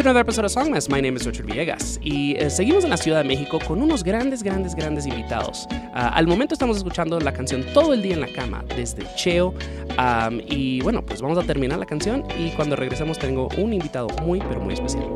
Episode 0.00 0.44
of 0.44 0.50
Songmas. 0.50 0.88
My 0.88 1.00
name 1.00 1.16
is 1.16 1.24
Richard 1.24 1.46
Villegas 1.46 2.00
y 2.02 2.34
eh, 2.36 2.50
seguimos 2.50 2.82
en 2.82 2.90
la 2.90 2.96
Ciudad 2.96 3.22
de 3.22 3.28
México 3.28 3.60
con 3.64 3.80
unos 3.80 4.02
grandes, 4.02 4.42
grandes, 4.42 4.74
grandes 4.74 5.06
invitados. 5.06 5.68
Uh, 5.70 6.10
al 6.12 6.26
momento 6.26 6.54
estamos 6.54 6.76
escuchando 6.76 7.20
la 7.20 7.32
canción 7.32 7.64
Todo 7.72 7.94
el 7.94 8.02
día 8.02 8.14
en 8.14 8.20
la 8.20 8.26
cama 8.26 8.64
desde 8.76 9.06
Cheo 9.14 9.54
um, 9.98 10.40
y 10.48 10.80
bueno, 10.80 11.06
pues 11.06 11.22
vamos 11.22 11.38
a 11.38 11.42
terminar 11.42 11.78
la 11.78 11.86
canción 11.86 12.24
y 12.36 12.50
cuando 12.50 12.74
regresemos 12.74 13.18
tengo 13.18 13.48
un 13.56 13.72
invitado 13.72 14.08
muy, 14.22 14.40
pero 14.40 14.60
muy 14.60 14.74
especial. 14.74 15.06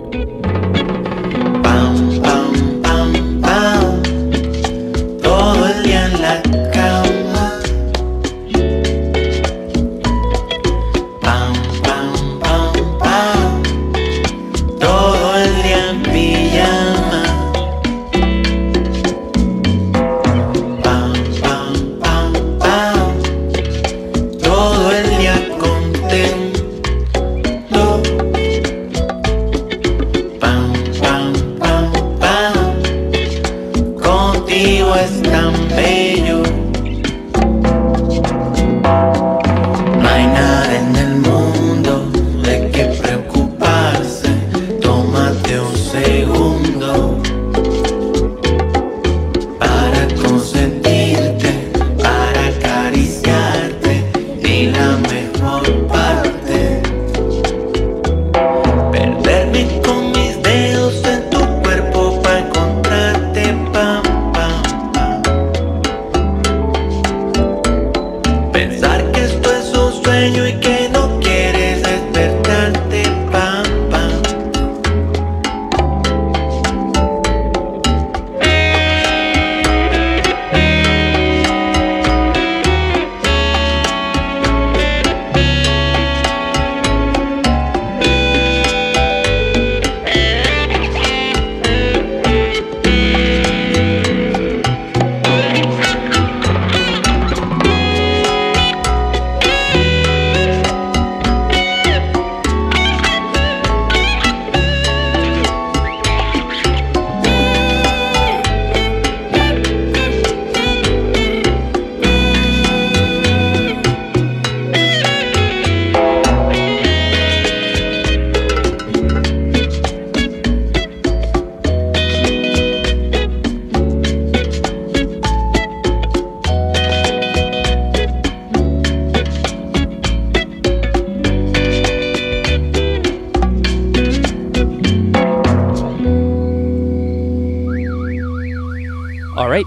Bam, 1.62 2.22
bam, 2.22 3.40
bam. 3.40 4.02
Todo 5.20 5.66
el 5.66 5.82
día 5.82 6.06
en 6.06 6.22
la 6.22 6.67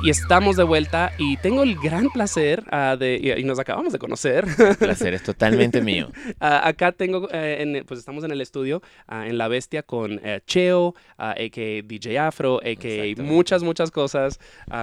y 0.03 0.09
estamos 0.09 0.57
de 0.57 0.63
vuelta 0.63 1.13
y 1.17 1.37
tengo 1.37 1.63
el 1.63 1.75
gran 1.77 2.09
placer 2.09 2.63
uh, 2.71 2.97
de, 2.97 3.35
y, 3.37 3.43
nos 3.43 3.57
acabamos 3.57 3.93
de 3.93 3.99
conocer. 3.99 4.45
El 4.59 4.75
placer 4.75 5.13
es 5.13 5.23
totalmente 5.23 5.81
mío. 5.81 6.11
uh, 6.27 6.33
acá 6.39 6.91
tengo, 6.91 7.21
uh, 7.21 7.29
en, 7.31 7.85
pues 7.85 7.99
estamos 7.99 8.23
en 8.23 8.31
el 8.31 8.41
estudio 8.41 8.81
en 9.09 9.37
La 9.37 9.47
Bestia 9.47 9.83
con 9.83 10.19
eh, 10.23 10.41
Cheo, 10.45 10.93
a.k.a. 11.17 11.81
DJ 11.83 12.19
Afro, 12.19 12.57
a.k.a. 12.57 13.21
muchas, 13.23 13.63
muchas 13.63 13.91
cosas. 13.91 14.39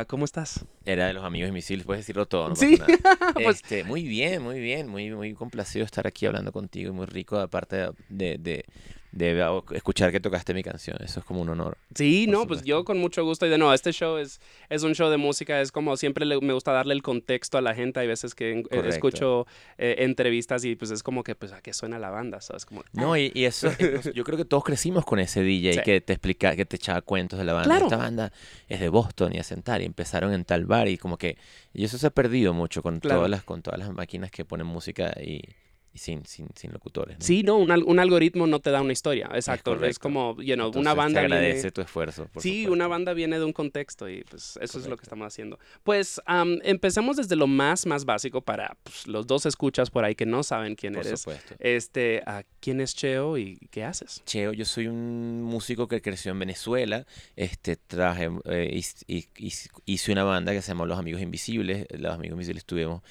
¿Cómo 0.06 0.25
estás? 0.25 0.64
Era 0.85 1.06
de 1.06 1.12
los 1.12 1.25
amigos 1.25 1.52
misiles, 1.52 1.84
puedes 1.84 2.02
decirlo 2.02 2.26
todo. 2.26 2.49
No 2.49 2.56
sí. 2.56 2.79
pues... 3.34 3.56
este, 3.56 3.84
muy 3.84 4.02
bien, 4.02 4.43
muy 4.43 4.58
bien, 4.58 4.88
muy, 4.88 5.11
muy 5.11 5.34
complacido 5.34 5.84
estar 5.84 6.06
aquí 6.06 6.26
hablando 6.26 6.50
contigo 6.50 6.91
y 6.91 6.94
muy 6.94 7.06
rico, 7.06 7.38
aparte 7.38 7.76
de, 7.76 7.93
de 8.08 8.38
de 8.38 8.64
ah, 9.43 9.60
escuchar 9.72 10.12
que 10.12 10.20
tocaste 10.20 10.55
mi 10.55 10.62
canción. 10.62 10.96
Eso 11.00 11.20
es 11.20 11.26
como 11.26 11.40
un 11.40 11.49
honor. 11.49 11.78
Sí, 11.94 12.26
no, 12.28 12.46
pues 12.46 12.62
yo 12.64 12.84
con 12.84 12.99
mucho 12.99 13.25
gusto. 13.25 13.46
Y 13.46 13.50
de 13.50 13.58
nuevo, 13.58 13.72
este 13.72 13.93
show 13.93 14.16
es, 14.19 14.40
es 14.69 14.82
un 14.82 14.94
show 14.94 15.10
de 15.10 15.16
música. 15.16 15.60
Es 15.60 15.72
como 15.72 15.96
siempre 15.96 16.25
le- 16.26 16.40
me 16.40 16.52
gusta 16.52 16.72
darle 16.72 16.94
el 16.94 17.02
contexto 17.02 17.58
a 17.58 17.60
la 17.62 17.75
gente. 17.75 18.00
Hay 18.00 18.06
veces 18.06 18.34
que 18.34 18.60
eh, 18.70 18.82
escucho 18.87 19.46
eh, 19.78 19.96
entrevistas 19.99 20.64
y 20.64 20.76
pues 20.76 20.90
es 20.90 21.02
como 21.02 21.22
que, 21.25 21.34
pues, 21.34 21.52
¿a 21.52 21.60
qué 21.60 21.72
suena 21.72 21.99
la 21.99 22.10
banda? 22.10 22.40
¿Sabes? 22.40 22.66
Como, 22.66 22.84
No, 22.93 23.16
y, 23.16 23.31
y 23.34 23.44
eso, 23.44 23.70
yo 24.14 24.25
creo 24.25 24.37
que 24.37 24.44
todos 24.44 24.64
crecimos 24.64 25.05
con 25.05 25.19
ese 25.19 25.43
DJ 25.43 25.72
Sí. 25.75 25.81
que 25.84 26.00
te 26.00 26.12
explica, 26.12 26.55
que 26.56 26.64
te 26.66 26.76
echaba 26.76 27.02
cuentos 27.02 27.38
de 27.38 27.44
la 27.44 27.52
banda. 27.55 27.69
Claro. 27.70 27.87
Esta 27.87 27.96
banda 27.96 28.32
es 28.69 28.81
de 28.81 28.88
Boston 28.88 29.34
y 29.34 29.38
hacen 29.38 29.62
tal, 29.62 29.82
y 29.82 29.84
empezaron 29.87 30.32
en 30.32 30.44
tal 30.44 30.66
bar, 30.66 30.88
y 30.88 30.99
como 30.99 31.16
que, 31.16 31.37
y 31.75 31.84
eso 31.84 31.99
se 31.99 32.06
ha 32.06 32.10
perdido 32.10 32.52
mucho 32.52 32.82
con 32.82 33.00
Claro. 33.00 33.19
todas 33.20 33.31
las, 33.31 33.43
con 33.44 33.62
todas 33.62 33.78
las 33.78 33.90
máquinas 33.93 34.31
que 34.31 34.44
ponen 34.44 34.66
música 34.66 35.12
y, 35.20 35.43
y 35.93 35.99
sin, 35.99 36.25
sin, 36.26 36.49
sin 36.55 36.73
locutores. 36.73 37.19
¿no? 37.19 37.25
Sí, 37.25 37.43
no, 37.43 37.56
un, 37.56 37.70
un 37.70 37.99
algoritmo 37.99 38.46
no 38.46 38.61
te 38.61 38.70
da 38.70 38.81
una 38.82 38.93
historia. 38.93 39.29
Exacto. 39.35 39.73
Es, 39.73 39.79
correcto. 39.79 40.00
como, 40.00 40.37
you 40.43 40.55
know, 40.55 40.67
Entonces, 40.67 40.81
una 40.81 40.94
banda 40.94 41.20
Se 41.23 41.26
viene- 41.26 41.37
agradece 41.37 41.70
tu 41.73 41.81
esfuerzo. 41.81 42.26
por 42.32 42.43
Sí, 42.43 42.50
supuesto. 42.62 42.73
una 42.73 42.87
banda 42.88 43.12
viene 43.14 43.38
de 43.38 43.44
un 43.44 43.52
contexto 43.52 44.08
y 44.08 44.23
pues 44.25 44.58
eso 44.61 44.62
es 44.62 44.75
lo 44.75 44.81
que 44.81 44.82
Correcto. 44.88 45.02
estamos 45.05 45.26
haciendo. 45.26 45.58
Pues 45.82 46.20
am, 46.26 46.58
empecemos 46.62 47.17
desde 47.17 47.37
lo 47.37 47.46
más, 47.46 47.87
más 47.87 48.05
básico 48.05 48.40
para 48.43 48.76
pues, 48.82 49.06
los 49.06 49.26
dos 49.26 49.46
escuchas 49.46 49.90
por 49.90 50.05
ahí 50.05 50.14
que 50.14 50.26
no 50.26 50.43
saben 50.43 50.75
quién 50.75 50.94
Por 50.94 51.06
eres. 51.06 51.20
supuesto. 51.20 51.55
Este, 51.58 52.23
¿a 52.26 52.44
¿quién 52.61 52.81
es 52.81 52.94
Cheo 52.94 53.38
y 53.38 53.58
qué 53.70 53.84
haces? 53.84 54.23
Cheo, 54.26 54.52
yo 54.52 54.64
soy 54.64 54.87
un 54.88 55.43
músico 55.43 55.88
que 55.88 56.00
creció 56.02 56.32
en 56.32 56.38
Venezuela. 56.38 57.06
Este, 57.37 57.76
traje, 57.76 58.29
eh, 58.44 58.70
hice, 58.73 59.05
hice- 59.87 60.12
una 60.12 60.25
banda 60.25 60.52
que 60.52 60.62
se 60.62 60.69
llama 60.69 60.87
Los 60.87 60.99
Amigos 60.99 61.20
Invisibles. 61.23 61.87
Los 61.91 62.12
Amigos 62.14 62.32
Invisibles 62.34 62.62
estuvimos 62.62 63.02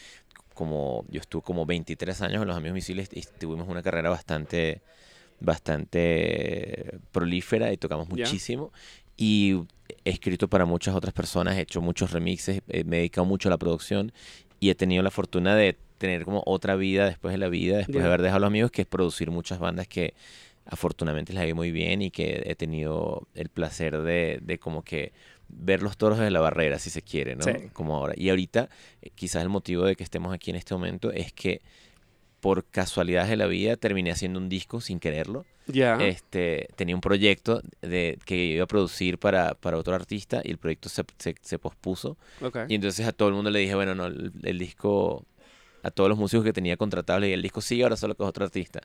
como, 0.58 1.06
yo 1.10 1.22
estuve 1.22 1.44
como 1.44 1.66
23 1.66 2.22
años 2.22 2.42
en 2.42 2.48
Los 2.48 2.58
Amigos 2.58 2.72
Invisibles 2.72 3.10
y 3.14 3.22
tuvimos 3.40 3.68
una 3.70 3.82
carrera 3.84 4.10
bastante, 4.10 4.82
bastante 5.40 7.00
prolífera 7.12 7.72
y 7.72 7.78
tocamos 7.78 8.10
muchísimo. 8.10 8.72
Y 9.16 9.64
he 10.04 10.10
escrito 10.12 10.48
para 10.48 10.66
muchas 10.66 10.96
otras 10.96 11.14
personas, 11.14 11.56
he 11.58 11.62
hecho 11.62 11.82
muchos 11.82 12.12
remixes, 12.12 12.62
eh, 12.68 12.84
me 12.84 12.98
he 12.98 13.00
dedicado 13.00 13.26
mucho 13.26 13.50
a 13.50 13.52
la 13.52 13.58
producción 13.58 14.12
y 14.60 14.70
he 14.70 14.76
tenido 14.76 15.02
la 15.04 15.12
fortuna 15.12 15.56
de 15.56 15.76
tener 15.98 16.26
como 16.26 16.44
otra 16.46 16.76
vida 16.76 17.06
después 17.06 17.32
de 17.34 17.38
la 17.40 17.50
vida, 17.50 17.78
después 17.78 17.96
Ya. 17.98 18.02
de 18.02 18.08
haber 18.08 18.22
dejado 18.22 18.38
a 18.38 18.40
los 18.42 18.48
amigos, 18.48 18.72
que 18.72 18.82
es 18.84 18.88
producir 18.88 19.32
muchas 19.32 19.60
bandas 19.60 19.88
que 19.88 20.14
afortunadamente 20.66 21.38
ha 21.38 21.46
ido 21.46 21.56
muy 21.56 21.72
bien 21.72 22.02
y 22.02 22.12
que 22.12 22.44
he 22.46 22.56
tenido 22.56 23.28
el 23.34 23.50
placer 23.50 24.02
de, 24.02 24.40
de 24.42 24.60
como 24.60 24.84
que 24.84 25.14
ver 25.50 25.82
los 25.82 25.98
toros 25.98 26.18
desde 26.18 26.32
la 26.32 26.40
barrera, 26.40 26.80
si 26.80 26.90
se 26.90 27.02
quiere, 27.02 27.36
¿no? 27.36 27.44
Sí. 27.44 27.52
Como 27.74 27.96
ahora. 27.96 28.14
Y 28.16 28.30
ahorita, 28.30 28.70
eh, 29.02 29.10
quizás 29.16 29.42
el 29.42 29.50
motivo 29.50 29.86
de 29.86 29.96
que 29.96 30.04
estemos 30.04 30.34
aquí 30.34 30.50
en 30.50 30.56
este 30.58 30.74
momento 30.74 31.12
es 31.12 31.34
que 31.34 31.62
por 32.40 32.66
casualidades 32.66 33.30
de 33.30 33.38
la 33.38 33.48
vida 33.48 33.76
terminé 33.78 34.12
haciendo 34.12 34.40
un 34.40 34.50
disco 34.50 34.82
sin 34.82 35.00
quererlo. 35.00 35.46
Ya. 35.68 35.96
Este, 35.96 36.70
tenía 36.76 36.96
un 36.96 37.02
proyecto 37.02 37.62
de, 37.82 38.20
que 38.26 38.36
iba 38.36 38.64
a 38.64 38.68
producir 38.68 39.18
para, 39.18 39.54
para 39.56 39.78
otro 39.78 39.96
artista 39.96 40.42
y 40.44 40.52
el 40.52 40.58
proyecto 40.58 40.88
se, 40.88 41.04
se, 41.18 41.36
se 41.42 41.60
pospuso. 41.60 42.18
ok. 42.42 42.60
Y 42.70 42.76
entonces 42.76 43.06
a 43.06 43.12
todo 43.12 43.30
el 43.30 43.36
mundo 43.36 43.50
le 43.50 43.60
dije, 43.60 43.76
bueno, 43.76 43.96
no, 43.96 44.06
el, 44.06 44.32
el 44.44 44.60
disco, 44.60 45.26
a 45.84 45.92
todos 45.92 46.10
los 46.10 46.18
músicos 46.18 46.46
que 46.46 46.54
tenía 46.54 46.78
contratados, 46.78 47.20
le 47.22 47.28
dije, 47.28 47.36
el 47.36 47.42
disco 47.42 47.60
sigue, 47.60 47.84
ahora 47.84 47.98
solo 47.98 48.16
que 48.16 48.24
es 48.24 48.30
otro 48.30 48.46
artista. 48.46 48.82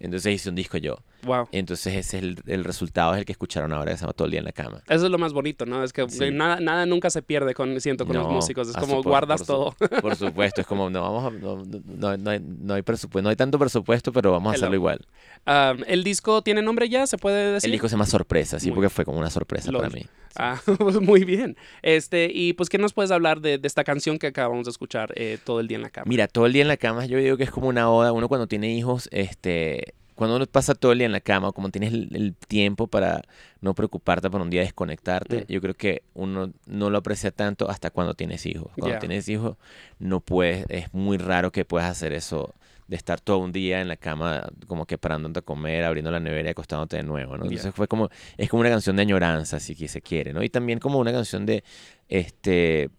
Entonces 0.00 0.34
hice 0.34 0.48
un 0.48 0.54
disco 0.54 0.78
yo. 0.78 0.98
Wow. 1.24 1.48
Entonces 1.52 1.94
ese 1.94 2.16
es 2.18 2.22
el, 2.24 2.38
el 2.46 2.64
resultado, 2.64 3.12
es 3.12 3.18
el 3.18 3.24
que 3.26 3.32
escucharon 3.32 3.70
ahora, 3.72 3.90
que 3.92 3.98
se 3.98 4.00
llama 4.00 4.14
Todo 4.14 4.24
el 4.24 4.30
día 4.30 4.38
en 4.40 4.46
la 4.46 4.52
cama. 4.52 4.82
Eso 4.88 5.04
es 5.04 5.10
lo 5.10 5.18
más 5.18 5.34
bonito, 5.34 5.66
¿no? 5.66 5.84
Es 5.84 5.92
que 5.92 6.08
Sí. 6.08 6.30
nada, 6.32 6.58
nada 6.60 6.86
nunca 6.86 7.10
se 7.10 7.20
pierde 7.20 7.52
con, 7.52 7.78
siento, 7.80 8.06
con 8.06 8.16
los 8.16 8.26
músicos. 8.26 8.68
Es 8.70 8.76
a 8.76 8.80
como 8.80 9.02
por- 9.02 9.12
guardas 9.12 9.42
por 9.42 9.46
su- 9.46 9.52
todo. 9.88 10.00
Por 10.00 10.16
supuesto, 10.16 10.62
es 10.62 10.66
como, 10.66 10.88
no, 10.88 11.02
vamos 11.02 11.24
a- 11.26 11.30
no, 11.38 11.62
no, 11.84 12.16
no 12.16 12.30
hay, 12.30 12.40
no 12.40 12.74
hay 12.74 12.82
presupuesto, 12.82 13.22
no 13.22 13.28
hay 13.28 13.36
tanto 13.36 13.58
presupuesto, 13.58 14.12
pero 14.12 14.32
vamos 14.32 14.52
a 14.52 14.54
Hello. 14.56 14.64
hacerlo 14.64 14.76
igual. 14.76 15.06
Am, 15.44 15.84
¿El 15.86 16.02
disco 16.02 16.40
tiene 16.42 16.62
nombre 16.62 16.88
ya? 16.88 17.06
¿Se 17.06 17.18
puede 17.18 17.52
decir? 17.52 17.68
El 17.68 17.72
disco 17.72 17.88
se 17.88 17.92
llama 17.92 18.06
Sorpresa, 18.06 18.58
sí, 18.58 18.68
Muy 18.68 18.76
porque 18.76 18.88
fue 18.88 19.04
como 19.04 19.18
una 19.18 19.30
sorpresa 19.30 19.70
para 19.70 19.90
mí. 19.90 20.06
Ah, 20.36 20.60
pues 20.78 21.00
muy 21.00 21.24
bien. 21.24 21.56
Este, 21.82 22.30
y 22.32 22.54
pues, 22.54 22.68
¿qué 22.70 22.78
nos 22.78 22.92
puedes 22.94 23.10
hablar 23.10 23.40
de, 23.40 23.58
de 23.58 23.66
esta 23.68 23.84
canción 23.84 24.18
que 24.18 24.28
acabamos 24.28 24.64
de 24.64 24.70
escuchar 24.70 25.12
eh, 25.16 25.38
todo 25.44 25.60
el 25.60 25.68
día 25.68 25.76
en 25.76 25.82
la 25.82 25.90
cama? 25.90 26.06
Mira, 26.08 26.28
todo 26.28 26.46
el 26.46 26.52
día 26.54 26.62
en 26.62 26.68
la 26.68 26.76
cama, 26.78 27.04
yo 27.04 27.18
digo 27.18 27.36
que 27.36 27.42
es 27.44 27.50
como 27.50 27.68
una 27.68 27.90
oda. 27.90 28.12
Uno 28.12 28.28
cuando 28.28 28.46
tiene 28.46 28.72
hijos, 28.72 29.08
este, 29.12 29.89
cuando 30.20 30.36
uno 30.36 30.44
pasa 30.44 30.74
todo 30.74 30.92
el 30.92 30.98
día 30.98 31.06
en 31.06 31.12
la 31.12 31.22
cama, 31.22 31.50
como 31.52 31.70
tienes 31.70 31.94
el, 31.94 32.14
el 32.14 32.34
tiempo 32.34 32.88
para 32.88 33.22
no 33.62 33.72
preocuparte 33.72 34.28
por 34.28 34.42
un 34.42 34.50
día 34.50 34.60
desconectarte, 34.60 35.40
Mm. 35.40 35.44
yo 35.48 35.60
creo 35.62 35.74
que 35.74 36.02
uno 36.12 36.52
no 36.66 36.90
lo 36.90 36.98
aprecia 36.98 37.30
tanto 37.30 37.70
hasta 37.70 37.88
cuando 37.88 38.12
tienes 38.12 38.44
hijos. 38.44 38.70
Cuando 38.78 38.98
tienes 38.98 39.26
hijos, 39.30 39.56
no 39.98 40.20
puedes, 40.20 40.66
es 40.68 40.92
muy 40.92 41.16
raro 41.16 41.52
que 41.52 41.64
puedas 41.64 41.90
hacer 41.90 42.12
eso 42.12 42.54
de 42.86 42.96
estar 42.96 43.18
todo 43.18 43.38
un 43.38 43.50
día 43.50 43.80
en 43.80 43.88
la 43.88 43.96
cama, 43.96 44.46
como 44.66 44.84
que 44.84 44.98
parándote 44.98 45.38
a 45.38 45.42
comer, 45.42 45.84
abriendo 45.84 46.10
la 46.10 46.20
nevera 46.20 46.48
y 46.48 46.50
acostándote 46.50 46.98
de 46.98 47.02
nuevo, 47.02 47.38
¿no? 47.38 47.44
Entonces 47.44 47.72
fue 47.74 47.88
como, 47.88 48.10
es 48.36 48.50
como 48.50 48.60
una 48.60 48.68
canción 48.68 48.96
de 48.96 49.02
añoranza, 49.02 49.58
si 49.58 49.74
se 49.88 50.02
quiere, 50.02 50.34
¿no? 50.34 50.42
Y 50.42 50.50
también 50.50 50.80
como 50.80 50.98
una 50.98 51.12
canción 51.12 51.46
de, 51.46 51.64
este, 52.08 52.90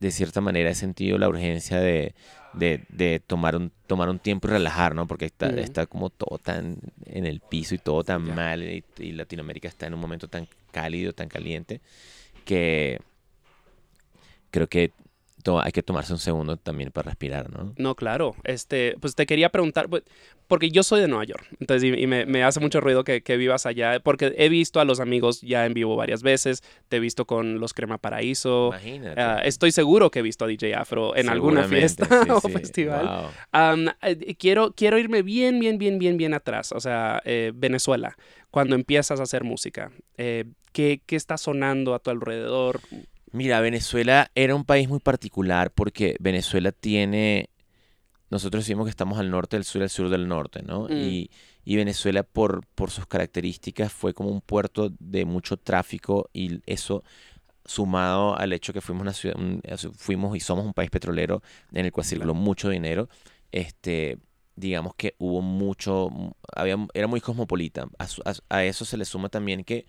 de 0.00 0.10
cierta 0.10 0.40
manera 0.40 0.70
he 0.70 0.74
sentido 0.74 1.16
la 1.16 1.28
urgencia 1.28 1.78
de, 1.78 2.16
de, 2.52 2.84
de 2.88 3.20
tomar, 3.20 3.56
un, 3.56 3.72
tomar 3.86 4.08
un 4.08 4.18
tiempo 4.18 4.48
y 4.48 4.52
relajar, 4.52 4.94
¿no? 4.94 5.06
Porque 5.06 5.26
está, 5.26 5.48
está 5.48 5.86
como 5.86 6.10
todo 6.10 6.38
tan 6.38 6.78
en 7.06 7.26
el 7.26 7.40
piso 7.40 7.74
y 7.74 7.78
todo 7.78 8.04
tan 8.04 8.34
mal 8.34 8.62
y, 8.62 8.84
y 8.98 9.12
Latinoamérica 9.12 9.68
está 9.68 9.86
en 9.86 9.94
un 9.94 10.00
momento 10.00 10.28
tan 10.28 10.48
cálido, 10.70 11.12
tan 11.12 11.28
caliente, 11.28 11.80
que 12.44 13.00
creo 14.50 14.68
que 14.68 14.92
to- 15.42 15.60
hay 15.62 15.72
que 15.72 15.82
tomarse 15.82 16.12
un 16.12 16.18
segundo 16.18 16.56
también 16.56 16.90
para 16.90 17.06
respirar, 17.10 17.50
¿no? 17.50 17.72
No, 17.76 17.94
claro. 17.94 18.34
Este, 18.44 18.96
pues 19.00 19.14
te 19.14 19.26
quería 19.26 19.50
preguntar, 19.50 19.88
pues, 19.88 20.02
porque 20.46 20.70
yo 20.70 20.82
soy 20.82 21.00
de 21.00 21.08
Nueva 21.08 21.24
York, 21.24 21.46
entonces 21.60 21.84
y, 21.84 22.00
y 22.02 22.06
me, 22.06 22.24
me 22.26 22.42
hace 22.42 22.58
mucho 22.60 22.80
ruido 22.80 23.04
que, 23.04 23.22
que 23.22 23.36
vivas 23.36 23.66
allá, 23.66 24.00
porque 24.00 24.34
he 24.38 24.48
visto 24.48 24.80
a 24.80 24.84
los 24.84 24.98
amigos 25.00 25.40
ya 25.42 25.66
en 25.66 25.74
vivo 25.74 25.94
varias 25.96 26.22
veces, 26.22 26.62
te 26.88 26.96
he 26.96 27.00
visto 27.00 27.26
con 27.26 27.60
los 27.60 27.74
Crema 27.74 27.98
Paraíso, 27.98 28.68
Imagínate. 28.68 29.20
ah, 29.20 29.40
estoy 29.44 29.72
seguro 29.72 30.10
que 30.10 30.20
he 30.20 30.22
visto 30.22 30.44
a 30.44 30.48
DJ 30.48 30.74
Afro 30.76 31.14
en 31.16 31.28
alguna 31.28 31.64
fiesta 31.64 32.06
sí, 32.24 32.30
o 32.30 32.40
sí. 32.40 32.50
festival. 32.52 33.06
Wow. 33.52 33.88
Eh, 34.02 34.34
quiero, 34.38 34.72
quiero 34.74 34.98
irme 34.98 35.22
bien, 35.22 35.60
bien, 35.60 35.78
bien, 35.78 35.98
bien, 35.98 36.16
bien 36.16 36.34
atrás, 36.34 36.72
o 36.72 36.80
sea, 36.80 37.20
eh, 37.24 37.52
Venezuela, 37.54 38.16
cuando 38.50 38.74
empiezas 38.74 39.20
a 39.20 39.24
hacer 39.24 39.44
música, 39.44 39.90
eh, 40.16 40.44
¿qué, 40.72 41.02
¿qué 41.04 41.16
está 41.16 41.36
sonando 41.36 41.94
a 41.94 41.98
tu 41.98 42.10
alrededor? 42.10 42.80
Mira, 43.32 43.60
Venezuela 43.60 44.30
era 44.34 44.54
un 44.54 44.64
país 44.64 44.88
muy 44.88 45.00
particular 45.00 45.70
porque 45.72 46.16
Venezuela 46.20 46.72
tiene, 46.72 47.50
nosotros 48.30 48.64
decimos 48.64 48.86
que 48.86 48.90
estamos 48.90 49.18
al 49.18 49.30
norte 49.30 49.56
del 49.56 49.64
sur 49.64 49.80
y 49.80 49.84
al 49.84 49.90
sur 49.90 50.08
del 50.10 50.28
norte, 50.28 50.62
¿no? 50.62 50.84
Mm. 50.84 50.92
Y, 50.92 51.30
y 51.64 51.76
Venezuela 51.76 52.22
por, 52.22 52.66
por 52.74 52.90
sus 52.90 53.06
características 53.06 53.92
fue 53.92 54.14
como 54.14 54.30
un 54.30 54.40
puerto 54.40 54.90
de 54.98 55.24
mucho 55.24 55.56
tráfico 55.56 56.30
y 56.32 56.60
eso 56.66 57.04
sumado 57.64 58.36
al 58.38 58.52
hecho 58.52 58.72
que 58.72 58.80
fuimos 58.80 59.02
una 59.02 59.12
ciudad, 59.12 59.36
un- 59.38 59.60
eso- 59.64 59.92
fuimos 59.92 60.36
y 60.36 60.40
somos 60.40 60.64
un 60.64 60.72
país 60.74 60.90
petrolero 60.90 61.42
en 61.72 61.84
el 61.86 61.92
cual 61.92 62.06
circuló 62.06 62.34
mucho 62.34 62.70
dinero, 62.70 63.08
este, 63.52 64.18
digamos 64.56 64.94
que 64.96 65.14
hubo 65.18 65.42
mucho, 65.42 66.08
había, 66.54 66.76
era 66.94 67.06
muy 67.06 67.20
cosmopolita. 67.20 67.88
A- 67.98 68.34
a 68.48 68.64
eso 68.64 68.84
se 68.84 68.96
le 68.96 69.04
suma 69.04 69.28
también 69.28 69.64
que, 69.64 69.86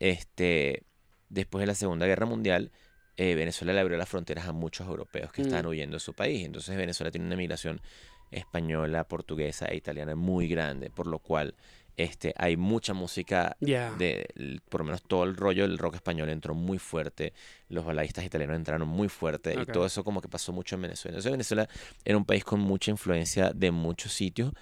este, 0.00 0.82
después 1.30 1.60
de 1.62 1.66
la 1.66 1.74
Segunda 1.74 2.06
Guerra 2.06 2.26
Mundial, 2.26 2.70
eh, 3.16 3.34
Venezuela 3.34 3.72
le 3.72 3.80
abrió 3.80 3.96
las 3.96 4.08
fronteras 4.08 4.46
a 4.46 4.52
muchos 4.52 4.86
europeos 4.86 5.32
que 5.32 5.40
Mm. 5.42 5.46
estaban 5.46 5.66
huyendo 5.66 5.96
de 5.96 6.00
su 6.00 6.12
país. 6.14 6.44
Entonces 6.44 6.76
Venezuela 6.76 7.10
tiene 7.10 7.26
una 7.26 7.36
migración 7.36 7.80
española, 8.30 9.04
portuguesa 9.04 9.66
e 9.66 9.76
italiana 9.76 10.14
muy 10.14 10.46
grande, 10.48 10.90
por 10.90 11.06
lo 11.06 11.18
cual 11.18 11.54
este, 11.96 12.32
hay 12.38 12.56
mucha 12.56 12.94
música 12.94 13.56
de, 13.98 14.26
por 14.70 14.80
lo 14.80 14.84
menos 14.86 15.02
todo 15.02 15.24
el 15.24 15.36
rollo 15.36 15.66
del 15.68 15.76
rock 15.76 15.96
español 15.96 16.30
entró 16.30 16.54
muy 16.54 16.78
fuerte, 16.78 17.34
los 17.68 17.84
baladistas 17.84 18.24
italianos 18.24 18.56
entraron 18.56 18.88
muy 18.88 19.08
fuerte 19.08 19.52
y 19.52 19.66
todo 19.72 19.84
eso 19.84 20.02
como 20.04 20.22
que 20.22 20.28
pasó 20.28 20.52
mucho 20.52 20.76
en 20.76 20.82
Venezuela. 20.82 21.16
Entonces 21.16 21.32
Venezuela 21.32 21.68
era 22.04 22.16
un 22.16 22.24
país 22.24 22.44
con 22.44 22.60
mucha 22.60 22.90
influencia 22.90 23.50
de 23.54 23.70
muchos 23.70 24.12
sitios 24.14 24.52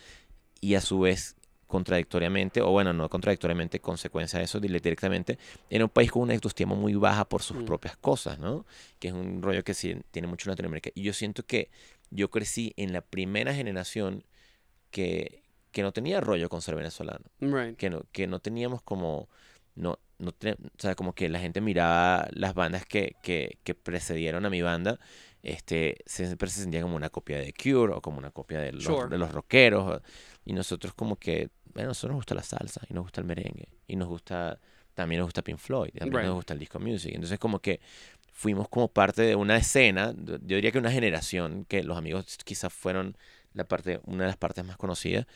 y 0.61 0.75
a 0.75 0.81
su 0.81 0.99
vez 1.01 1.37
contradictoriamente, 1.69 2.61
o 2.61 2.71
bueno, 2.71 2.93
no 2.93 3.09
contradictoriamente, 3.09 3.79
consecuencia 3.81 4.41
de 4.41 4.47
eso, 4.47 4.59
dile 4.59 4.81
directamente, 4.81 5.39
era 5.71 5.85
un 5.85 5.91
país 5.91 6.11
con 6.11 6.23
una 6.23 6.35
autoestima 6.35 6.75
muy 6.75 6.95
baja 6.95 7.25
por 7.27 7.43
sus 7.43 7.59
Mm. 7.59 7.65
propias 7.67 7.97
cosas, 7.99 8.39
¿no? 8.41 8.67
Que 8.99 9.09
es 9.09 9.15
un 9.15 9.41
rollo 9.43 9.63
que 9.63 9.75
sí 9.75 9.97
tiene 10.11 10.27
mucho 10.27 10.49
en 10.49 10.53
Latinoamérica. 10.53 10.91
Y 10.95 11.03
yo 11.03 11.13
siento 11.13 11.45
que 11.45 11.71
yo 12.11 12.31
crecí 12.31 12.73
en 12.77 12.93
la 12.93 13.03
primera 13.03 13.55
generación 13.55 14.25
que, 14.91 15.43
que 15.71 15.83
no 15.83 15.93
tenía 15.93 16.21
rollo 16.21 16.49
con 16.49 16.63
ser 16.63 16.75
venezolano 16.75 17.25
Right. 17.41 17.77
que 17.77 17.91
no, 17.91 18.03
que 18.13 18.27
no 18.27 18.41
teníamos 18.41 18.83
como, 18.83 19.29
no, 19.75 19.99
no 20.19 20.33
te- 20.33 20.53
o 20.55 20.57
sea, 20.79 20.95
como 20.95 21.13
que 21.15 21.29
la 21.29 21.39
gente 21.39 21.61
miraba 21.61 22.27
las 22.33 22.55
bandas 22.55 22.85
que, 22.87 23.17
que, 23.23 23.59
que 23.63 23.75
precedieron 23.75 24.47
a 24.47 24.51
mi 24.51 24.63
banda, 24.63 24.99
este, 25.43 25.99
siempre 26.07 26.49
se 26.51 26.63
sentía 26.63 26.83
como 26.83 26.97
una 26.97 27.11
copia 27.11 27.39
de 27.39 27.53
Cure 27.53 27.93
o 27.95 28.01
como 28.01 28.19
una 28.19 28.31
copia 28.31 28.59
de 28.61 28.73
los, 28.73 28.85
Sure. 28.85 29.09
de 29.09 29.19
los 29.19 29.31
rockeros, 29.31 30.01
y 30.49 30.53
nosotros 30.53 30.95
como 30.95 31.17
que, 31.17 31.51
bueno, 31.75 31.89
a 31.89 31.91
nosotros 31.91 32.11
nos 32.13 32.19
gusta 32.19 32.35
la 32.35 32.43
salsa, 32.43 32.81
y 32.89 32.95
nos 32.95 33.05
gusta 33.05 33.21
el 33.21 33.27
merengue, 33.27 33.69
y 33.87 33.97
nos 33.97 34.09
gusta, 34.09 34.59
también 34.95 35.19
nos 35.21 35.27
gusta 35.29 35.43
Pink 35.43 35.59
Floyd, 35.59 35.91
y 35.95 35.99
también 35.99 36.17
Right. 36.21 36.27
nos 36.27 36.37
gusta 36.37 36.55
el 36.55 36.59
disco 36.61 36.81
music, 36.81 37.13
entonces 37.15 37.39
como 37.39 37.61
que 37.61 37.81
fuimos 38.33 38.69
como 38.69 38.89
parte 38.89 39.23
de 39.23 39.35
una 39.35 39.57
escena, 39.57 40.15
yo 40.17 40.39
diría 40.39 40.71
que 40.73 40.79
una 40.79 40.91
generación, 40.93 41.65
que 41.69 41.83
los 41.83 41.97
amigos 41.99 42.39
quizás 42.45 42.73
fueron 42.73 43.17
la 43.53 43.65
parte, 43.65 44.01
una 44.05 44.25
de 44.25 44.29
las 44.29 44.37
partes 44.37 44.65
más 44.65 44.77
conocidas, 44.77 45.27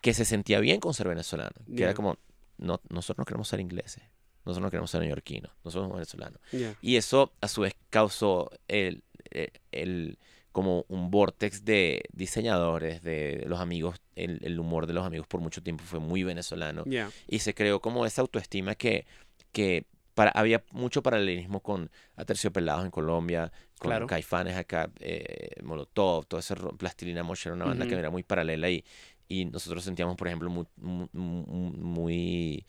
que 0.00 0.12
se 0.14 0.24
sentía 0.24 0.60
bien 0.60 0.80
con 0.80 0.92
ser 0.94 1.08
venezolano. 1.08 1.54
Que 1.76 1.82
era 1.84 1.94
como, 1.94 2.18
no, 2.56 2.80
nosotros 2.88 3.18
no 3.18 3.24
queremos 3.24 3.48
ser 3.48 3.60
ingleses, 3.60 4.02
nosotros 4.44 4.62
no 4.62 4.70
queremos 4.70 4.90
ser 4.90 5.00
neoyorquinos, 5.00 5.50
nosotros 5.64 5.84
somos 5.84 5.94
venezolanos. 5.96 6.40
Yeah. 6.52 6.74
Y 6.82 6.96
eso 6.96 7.32
a 7.40 7.48
su 7.48 7.60
vez 7.62 7.74
causó 7.90 8.50
el, 8.68 9.02
el, 9.30 9.50
el- 9.72 10.18
como 10.58 10.84
un 10.88 11.08
vortex 11.12 11.64
de 11.64 12.02
diseñadores, 12.12 13.00
de 13.04 13.44
los 13.46 13.60
amigos, 13.60 14.00
el, 14.16 14.40
el 14.42 14.58
humor 14.58 14.88
de 14.88 14.92
los 14.92 15.06
amigos 15.06 15.28
por 15.28 15.40
mucho 15.40 15.62
tiempo 15.62 15.84
fue 15.84 16.00
muy 16.00 16.24
venezolano. 16.24 16.82
Yeah. 16.82 17.12
Y 17.28 17.38
se 17.38 17.54
creó 17.54 17.80
como 17.80 18.04
esa 18.04 18.22
autoestima 18.22 18.74
que, 18.74 19.06
que 19.52 19.86
para, 20.14 20.32
había 20.32 20.64
mucho 20.72 21.00
paralelismo 21.00 21.60
con 21.60 21.92
Aterciopelados 22.16 22.84
en 22.84 22.90
Colombia, 22.90 23.52
con 23.78 23.90
Claro. 23.90 24.08
Caifanes 24.08 24.56
acá, 24.56 24.90
eh, 24.98 25.50
Molotov, 25.62 26.26
todo 26.26 26.40
ese 26.40 26.56
Plastilina 26.76 27.22
Mosh 27.22 27.46
era 27.46 27.54
una 27.54 27.66
banda 27.66 27.86
que 27.86 27.94
era 27.94 28.10
muy 28.10 28.24
paralela 28.24 28.68
y, 28.68 28.84
y 29.28 29.44
nosotros 29.44 29.84
sentíamos, 29.84 30.16
por 30.16 30.26
ejemplo, 30.26 30.50
muy, 30.50 30.66
muy, 30.74 31.08
muy, 31.12 32.66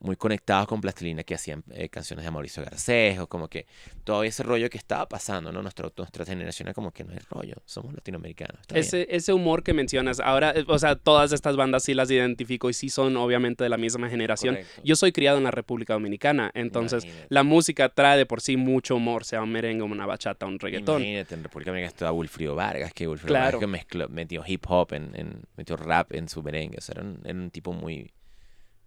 muy 0.00 0.16
conectados 0.16 0.66
con 0.66 0.80
Plastilina 0.80 1.22
que 1.24 1.34
hacían 1.34 1.62
eh, 1.72 1.88
canciones 1.90 2.24
de 2.24 2.30
Mauricio 2.30 2.62
Garcés 2.64 3.18
o 3.18 3.26
como 3.28 3.48
que 3.48 3.66
todo 4.02 4.24
ese 4.24 4.42
rollo 4.42 4.70
que 4.70 4.78
estaba 4.78 5.06
pasando, 5.08 5.52
¿no? 5.52 5.60
Nuestra, 5.62 5.90
nuestra 5.96 6.24
generación 6.24 6.68
era 6.68 6.74
como 6.74 6.90
que 6.90 7.04
no 7.04 7.12
hay 7.12 7.18
rollo, 7.30 7.54
somos 7.66 7.92
latinoamericanos. 7.92 8.60
está 8.62 8.74
bien". 8.74 8.84
Ese, 8.86 9.06
ese 9.14 9.32
humor 9.34 9.62
que 9.62 9.74
mencionas, 9.74 10.18
ahora, 10.20 10.52
eh, 10.56 10.64
o 10.66 10.78
sea, 10.78 10.96
todas 10.96 11.32
estas 11.32 11.56
bandas 11.56 11.82
sí 11.84 11.92
las 11.94 12.10
identifico 12.10 12.70
y 12.70 12.72
sí 12.72 12.88
son 12.88 13.16
obviamente 13.18 13.62
de 13.62 13.68
la 13.70 13.76
misma 13.76 14.08
generación. 14.08 14.54
Correcto. 14.54 14.80
Yo 14.84 14.96
soy 14.96 15.12
criado 15.12 15.36
en 15.38 15.44
la 15.44 15.50
República 15.50 15.92
Dominicana, 15.92 16.50
entonces 16.54 17.04
Imagínate. 17.04 17.26
la 17.34 17.42
música 17.42 17.88
trae 17.90 18.16
de 18.16 18.24
por 18.26 18.40
sí 18.40 18.56
mucho 18.56 18.96
humor, 18.96 19.24
sea 19.24 19.42
un 19.42 19.52
merengue, 19.52 19.82
una 19.82 20.06
bachata, 20.06 20.46
un 20.46 20.58
reggaetón. 20.58 21.02
Imagínate, 21.02 21.34
en 21.34 21.42
República 21.42 21.70
Dominicana 21.72 21.88
estaba 21.92 22.12
Wilfrido 22.12 22.54
Vargas, 22.54 22.92
que 22.94 23.06
Wilfrido 23.06 23.28
Claro. 23.28 23.44
Vargas 23.44 23.60
que 23.60 23.66
mezcló, 23.66 24.08
metió 24.08 24.42
hip 24.46 24.64
hop, 24.68 24.94
en, 24.94 25.10
en- 25.14 25.42
metió 25.56 25.76
rap 25.76 26.12
en 26.14 26.28
su 26.28 26.42
merengue. 26.42 26.78
O 26.78 26.80
sea, 26.80 26.94
era 26.94 27.02
un, 27.02 27.20
era 27.22 27.34
un 27.38 27.50
tipo 27.50 27.72
muy, 27.74 28.10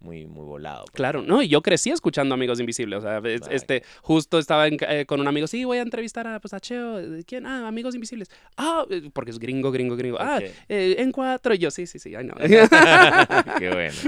muy, 0.03 0.25
muy 0.27 0.45
volado. 0.45 0.85
pues. 0.85 0.93
Claro, 0.95 1.21
no, 1.23 1.41
y 1.41 1.47
yo 1.47 1.61
crecí 1.61 1.89
escuchando 1.89 2.35
Amigos 2.35 2.59
Invisibles, 2.59 2.99
o 2.99 3.01
sea, 3.01 3.17
Exacto. 3.17 3.55
este, 3.55 3.83
justo 4.01 4.37
estaba 4.37 4.67
en 4.67 4.77
eh, 4.87 5.05
con 5.05 5.19
un 5.21 5.27
amigo, 5.27 5.47
sí, 5.47 5.63
voy 5.63 5.79
a 5.79 5.81
entrevistar 5.81 6.27
a, 6.27 6.39
pues, 6.39 6.53
a 6.53 6.59
Cheo, 6.59 6.97
¿de 6.97 7.23
¿quién? 7.23 7.45
Ah, 7.45 7.67
Amigos 7.67 7.95
Invisibles. 7.95 8.29
Ah, 8.57 8.85
eh, 8.89 9.09
porque 9.13 9.31
es 9.31 9.39
gringo, 9.39 9.71
gringo, 9.71 9.95
gringo. 9.95 10.17
Ah, 10.19 10.39
eh, 10.69 10.95
en 10.99 11.11
cuatro, 11.11 11.53
y 11.53 11.57
yo, 11.57 11.71
sí, 11.71 11.87
sí, 11.87 11.97
sí, 11.99 12.09
I 12.11 12.17
know. 12.23 12.35
Qué 13.59 13.69
bueno. 13.71 13.93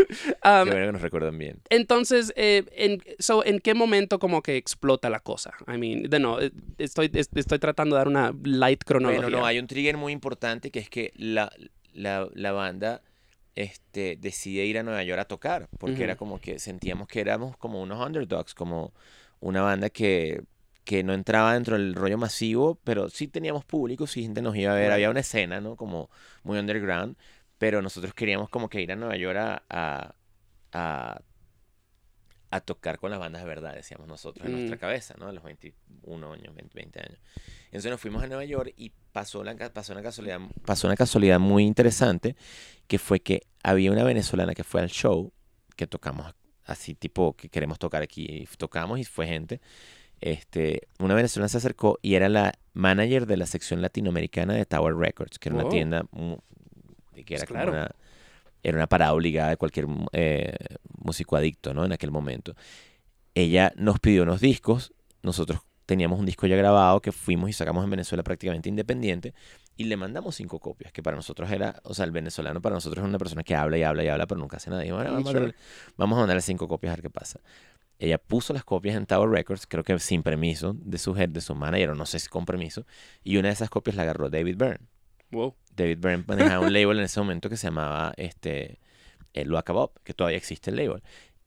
Um, 0.46 0.66
Qué 0.66 0.72
bueno 0.72 0.86
que 0.88 0.92
nos 0.92 1.02
recuerdan 1.02 1.38
bien. 1.40 1.60
Entonces, 1.70 2.32
eh, 2.36 2.64
en, 2.76 3.02
so, 3.18 3.44
¿en 3.44 3.60
qué 3.60 3.74
momento 3.74 4.20
como 4.20 4.44
que 4.44 4.58
explota 4.58 5.10
la 5.10 5.20
cosa? 5.20 5.54
I 5.68 5.78
mean, 5.80 6.04
de 6.04 6.20
no, 6.20 6.40
eh, 6.40 6.52
estoy, 6.78 7.10
es- 7.14 7.30
estoy 7.34 7.58
tratando 7.58 7.96
de 7.96 8.00
dar 8.02 8.08
una 8.08 8.32
light 8.44 8.84
cronología. 8.84 9.22
Bueno, 9.24 9.40
no, 9.40 9.46
hay 9.46 9.58
un 9.58 9.66
trigger 9.66 9.98
muy 9.98 10.14
importante 10.14 10.70
que 10.70 10.80
es 10.80 10.90
que 10.90 11.12
la, 11.16 11.52
la, 11.94 12.28
la 12.36 12.52
banda 12.52 13.02
este, 13.56 14.18
decide 14.18 14.66
ir 14.66 14.78
a 14.78 14.84
Nueva 14.84 15.04
York 15.04 15.22
a 15.22 15.26
tocar, 15.26 15.70
porque 15.80 16.04
era 16.04 16.16
como 16.16 16.40
que 16.40 16.60
sentíamos 16.60 17.08
que 17.08 17.22
éramos 17.22 17.58
como 17.58 17.82
unos 17.82 18.06
underdogs, 18.06 18.54
como 18.54 18.94
una 19.40 19.62
banda 19.62 19.90
que, 19.90 20.44
que 20.84 21.04
no 21.04 21.14
entraba 21.14 21.54
dentro 21.54 21.78
del 21.78 21.96
rollo 21.96 22.18
masivo, 22.18 22.80
pero 22.84 23.10
sí 23.10 23.28
teníamos 23.28 23.64
público, 23.66 24.08
sí 24.08 24.24
gente 24.24 24.42
nos 24.42 24.56
iba 24.56 24.74
a 24.74 24.76
ver, 24.76 24.92
había 24.92 25.10
una 25.10 25.22
escena, 25.22 25.62
¿no? 25.62 25.76
Como 25.76 26.10
muy 26.44 26.60
underground, 26.60 27.16
pero 27.58 27.82
nosotros 27.82 28.14
queríamos 28.14 28.50
como 28.50 28.70
que 28.70 28.82
ir 28.82 28.92
a 28.92 28.96
Nueva 28.96 29.16
York 29.16 29.38
a, 29.38 29.64
a, 29.70 30.16
a, 30.74 31.22
a 32.52 32.62
tocar 32.62 33.00
con 33.00 33.12
las 33.12 33.20
bandas 33.20 33.42
de 33.42 33.48
verdad, 33.48 33.74
decíamos 33.74 34.08
nosotros 34.08 34.46
en 34.46 34.54
nuestra 34.54 34.78
Mm. 34.78 34.80
cabeza, 34.80 35.16
¿no? 35.18 35.28
A 35.28 35.32
los 35.34 35.44
21 35.44 36.34
años, 36.34 36.56
20, 36.56 36.74
20 36.74 37.00
años. 37.02 37.20
Entonces 37.66 37.92
nos 37.92 38.00
fuimos 38.00 38.24
a 38.24 38.28
Nueva 38.28 38.46
York 38.46 38.74
y 38.78 38.92
pasó, 39.12 39.44
la, 39.44 39.56
pasó, 39.72 39.94
una 39.94 40.02
casualidad, 40.04 40.40
pasó 40.66 40.88
una 40.88 40.96
casualidad 40.96 41.40
muy 41.40 41.64
interesante, 41.66 42.36
que 42.88 42.98
fue 43.00 43.20
que 43.20 43.42
había 43.64 43.92
una 43.92 44.04
venezolana 44.04 44.54
que 44.54 44.64
fue 44.64 44.82
al 44.82 44.90
show, 44.90 45.34
que 45.76 45.88
tocamos 45.88 46.34
así 46.66 46.96
tipo 46.96 47.36
que 47.36 47.50
queremos 47.50 47.78
tocar 47.80 48.02
aquí, 48.02 48.26
y 48.30 48.46
tocamos 48.58 49.00
y 49.00 49.04
fue 49.04 49.28
gente. 49.28 49.60
Este, 50.22 50.88
una 51.00 51.14
venezolana 51.14 51.50
se 51.50 51.58
acercó 51.58 52.00
y 52.02 52.16
era 52.16 52.30
la 52.30 52.54
manager 52.74 53.26
de 53.26 53.38
la 53.38 53.46
sección 53.46 53.82
latinoamericana 53.82 54.54
de 54.54 54.66
Tower 54.66 54.96
Records, 54.96 55.38
que 55.40 55.50
era 55.50 55.58
una 55.58 55.70
tienda 55.70 56.06
que 57.26 57.36
era 57.36 57.46
Pues 57.46 57.46
como 57.46 57.54
claro. 57.60 57.72
una, 57.72 57.92
era 58.68 58.78
una 58.78 58.88
parada 58.88 59.14
obligada 59.14 59.50
de 59.52 59.58
cualquier 59.58 59.86
eh, 60.12 60.56
músico 60.98 61.36
adicto, 61.36 61.74
¿no? 61.74 61.86
En 61.86 61.92
aquel 61.92 62.12
momento. 62.12 62.56
Ella 63.36 63.72
nos 63.76 64.00
pidió 64.00 64.24
unos 64.24 64.42
discos, 64.42 64.94
nosotros 65.22 65.60
teníamos 65.86 66.20
un 66.20 66.26
disco 66.26 66.48
ya 66.48 66.56
grabado 66.56 67.00
que 67.00 67.12
fuimos 67.12 67.50
y 67.50 67.54
sacamos 67.54 67.84
en 67.84 67.92
Venezuela 67.92 68.24
prácticamente 68.24 68.70
independiente 68.70 69.36
y 69.78 69.84
le 69.84 69.98
mandamos 69.98 70.36
cinco 70.36 70.60
copias, 70.60 70.92
que 70.92 71.04
para 71.04 71.16
nosotros 71.16 71.52
era, 71.52 71.80
o 71.84 71.94
sea, 71.94 72.06
el 72.06 72.12
venezolano 72.12 72.60
para 72.62 72.74
nosotros 72.76 73.04
es 73.04 73.10
una 73.10 73.20
persona 73.20 73.44
que 73.44 73.54
habla 73.54 73.78
y 73.78 73.84
habla 73.84 74.04
y 74.04 74.08
habla, 74.08 74.26
pero 74.26 74.40
nunca 74.40 74.58
hace 74.58 74.72
nada. 74.72 74.84
Y 74.84 74.92
bueno, 74.92 75.12
vamos, 75.12 75.28
a 75.30 75.32
sure. 75.32 75.46
darle- 75.48 75.56
vamos 75.96 76.18
a 76.18 76.20
mandarle 76.22 76.42
cinco 76.42 76.68
copias 76.68 76.92
a 76.92 76.96
ver 76.96 77.04
qué 77.04 77.10
pasa. 77.12 77.40
Ella 78.00 78.18
puso 78.18 78.52
las 78.52 78.64
copias 78.64 78.96
en 78.96 79.06
Tower 79.06 79.30
Records, 79.30 79.68
creo 79.68 79.84
que 79.84 80.00
sin 80.00 80.24
permiso 80.24 80.76
de 80.80 80.98
su 80.98 81.16
head, 81.16 81.30
de 81.30 81.42
su 81.42 81.54
manager, 81.56 81.92
o 81.92 81.96
no 81.96 82.06
sé 82.06 82.20
si 82.20 82.30
con 82.30 82.46
permiso, 82.46 82.86
y 83.24 83.38
una 83.38 83.50
de 83.50 83.54
esas 83.54 83.70
copias 83.70 83.96
la 83.96 84.04
agarró 84.04 84.30
David 84.30 84.58
Byrne. 84.58 84.88
Wow. 85.32 85.56
David 85.76 85.98
Byrne 86.00 86.24
manejaba 86.28 86.66
un 86.66 86.74
label 86.74 87.00
en 87.00 87.06
ese 87.06 87.20
momento 87.20 87.50
que 87.50 87.58
se 87.58 87.68
llamaba 87.68 88.14
este, 88.18 88.80
el 89.34 89.50
Lo 89.50 89.58
Acabó, 89.58 89.94
que 90.04 90.14
todavía 90.14 90.38
existe 90.38 90.72
el 90.72 90.78
label. 90.78 91.02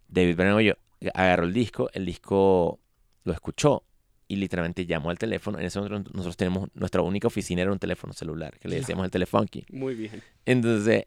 David 0.08 0.40
oye, 0.54 0.76
agarró 1.14 1.44
el 1.44 1.52
disco, 1.52 1.90
el 1.92 2.04
disco 2.04 2.78
lo 3.24 3.32
escuchó 3.32 3.84
y 4.26 4.36
literalmente 4.36 4.84
llamó 4.86 5.10
al 5.10 5.18
teléfono. 5.18 5.58
En 5.58 5.66
ese 5.66 5.80
momento 5.80 6.10
nosotros 6.12 6.36
tenemos, 6.36 6.68
nuestra 6.74 7.02
única 7.02 7.26
oficina 7.26 7.62
era 7.62 7.72
un 7.72 7.78
teléfono 7.78 8.12
celular, 8.12 8.58
que 8.58 8.68
le 8.68 8.76
decíamos 8.76 9.04
el 9.04 9.10
telefunky. 9.10 9.64
Muy 9.70 9.94
bien. 9.94 10.22
Entonces, 10.44 11.06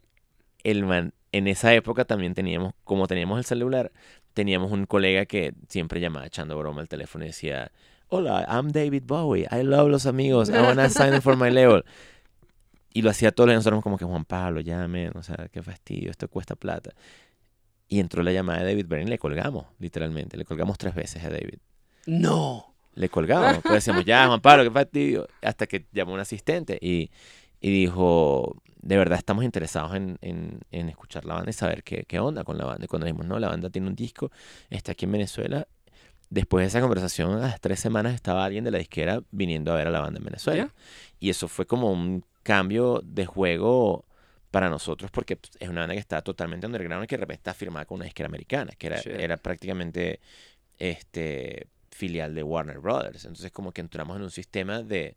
el 0.63 0.85
man, 0.85 1.13
en 1.31 1.47
esa 1.47 1.73
época 1.73 2.05
también 2.05 2.33
teníamos, 2.33 2.73
como 2.83 3.07
teníamos 3.07 3.37
el 3.37 3.45
celular, 3.45 3.91
teníamos 4.33 4.71
un 4.71 4.85
colega 4.85 5.25
que 5.25 5.53
siempre 5.67 5.99
llamaba 5.99 6.25
echando 6.25 6.57
broma 6.57 6.81
al 6.81 6.87
teléfono 6.87 7.23
y 7.23 7.27
decía, 7.27 7.71
hola, 8.07 8.45
I'm 8.49 8.71
David 8.71 9.03
Bowie, 9.05 9.47
I 9.51 9.63
love 9.63 9.89
los 9.89 10.05
amigos, 10.05 10.49
I 10.49 10.53
wanna 10.53 10.89
sign 10.89 11.21
for 11.21 11.37
my 11.37 11.49
label. 11.49 11.83
Y 12.93 13.01
lo 13.01 13.09
hacía 13.09 13.31
todos 13.31 13.47
los 13.47 13.53
días, 13.53 13.59
nosotros 13.59 13.83
como 13.83 13.97
que 13.97 14.05
Juan 14.05 14.25
Pablo, 14.25 14.59
llamen, 14.59 15.11
o 15.15 15.23
sea, 15.23 15.47
qué 15.51 15.61
fastidio, 15.61 16.11
esto 16.11 16.27
cuesta 16.27 16.55
plata. 16.55 16.91
Y 17.87 17.99
entró 17.99 18.23
la 18.23 18.31
llamada 18.31 18.59
de 18.59 18.65
David 18.65 18.85
Byrne 18.87 19.05
y 19.05 19.09
le 19.09 19.17
colgamos, 19.17 19.65
literalmente, 19.79 20.37
le 20.37 20.45
colgamos 20.45 20.77
tres 20.77 20.95
veces 20.95 21.23
a 21.23 21.29
David. 21.29 21.59
No. 22.05 22.73
Le 22.95 23.07
colgamos, 23.07 23.59
pues 23.61 23.75
decíamos, 23.75 24.03
ya, 24.03 24.27
Juan 24.27 24.41
Pablo, 24.41 24.63
qué 24.63 24.71
fastidio. 24.71 25.27
Hasta 25.41 25.67
que 25.67 25.85
llamó 25.93 26.13
un 26.13 26.19
asistente 26.19 26.77
y, 26.81 27.09
y 27.61 27.71
dijo, 27.71 28.61
de 28.81 28.97
verdad 28.97 29.17
estamos 29.17 29.45
interesados 29.45 29.95
en, 29.95 30.17
en, 30.21 30.59
en 30.71 30.89
escuchar 30.89 31.23
la 31.25 31.35
banda 31.35 31.49
y 31.49 31.53
saber 31.53 31.83
qué, 31.83 32.03
qué 32.05 32.19
onda 32.19 32.43
con 32.43 32.57
la 32.57 32.65
banda. 32.65 32.83
Y 32.83 32.87
cuando 32.87 33.05
dijimos, 33.05 33.25
no, 33.25 33.39
la 33.39 33.47
banda 33.47 33.69
tiene 33.69 33.87
un 33.87 33.95
disco, 33.95 34.31
está 34.69 34.91
aquí 34.91 35.05
en 35.05 35.13
Venezuela. 35.13 35.67
Después 36.29 36.63
de 36.63 36.67
esa 36.67 36.81
conversación, 36.81 37.33
a 37.33 37.39
las 37.39 37.61
tres 37.61 37.79
semanas 37.79 38.13
estaba 38.15 38.43
alguien 38.43 38.63
de 38.63 38.71
la 38.71 38.77
disquera 38.77 39.21
viniendo 39.31 39.71
a 39.71 39.75
ver 39.75 39.87
a 39.87 39.91
la 39.91 40.01
banda 40.01 40.19
en 40.19 40.25
Venezuela. 40.25 40.65
Ya. 40.65 40.73
Y 41.19 41.29
eso 41.29 41.47
fue 41.47 41.65
como 41.65 41.91
un 41.91 42.23
cambio 42.43 43.01
de 43.03 43.25
juego 43.25 44.05
para 44.51 44.69
nosotros 44.69 45.09
porque 45.11 45.37
pues, 45.37 45.53
es 45.59 45.69
una 45.69 45.81
banda 45.81 45.93
que 45.95 45.99
está 45.99 46.21
totalmente 46.21 46.65
underground 46.67 47.05
y 47.05 47.07
que 47.07 47.15
de 47.15 47.21
repente 47.21 47.39
está 47.39 47.53
firmada 47.53 47.85
con 47.85 47.95
una 47.95 48.05
disquera 48.05 48.27
americana, 48.27 48.73
que 48.77 48.87
era, 48.87 48.99
era 48.99 49.37
prácticamente 49.37 50.19
este 50.77 51.67
filial 51.89 52.33
de 52.35 52.43
Warner 52.43 52.79
Brothers. 52.79 53.25
Entonces 53.25 53.51
como 53.51 53.71
que 53.71 53.81
entramos 53.81 54.17
en 54.17 54.23
un 54.23 54.31
sistema 54.31 54.81
de 54.81 55.15